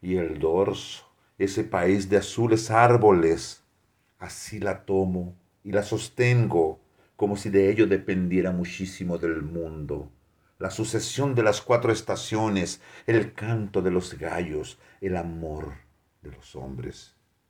y 0.00 0.16
el 0.16 0.38
dorso, 0.38 1.04
ese 1.36 1.64
país 1.64 2.08
de 2.08 2.16
azules 2.16 2.70
árboles. 2.70 3.62
Así 4.18 4.58
la 4.58 4.86
tomo 4.86 5.34
y 5.64 5.72
la 5.72 5.82
sostengo 5.82 6.80
como 7.14 7.36
si 7.36 7.50
de 7.50 7.70
ello 7.70 7.86
dependiera 7.86 8.52
muchísimo 8.52 9.18
del 9.18 9.42
mundo. 9.42 10.10
La 10.62 10.70
sucesión 10.70 11.34
de 11.34 11.42
las 11.42 11.60
cuatro 11.60 11.90
estaciones, 11.90 12.80
el 13.08 13.32
canto 13.34 13.82
de 13.82 13.90
los 13.90 14.16
gallos, 14.16 14.78
el 15.00 15.16
amor 15.16 15.72
de 16.22 16.30
los 16.30 16.54
hombres. 16.54 17.16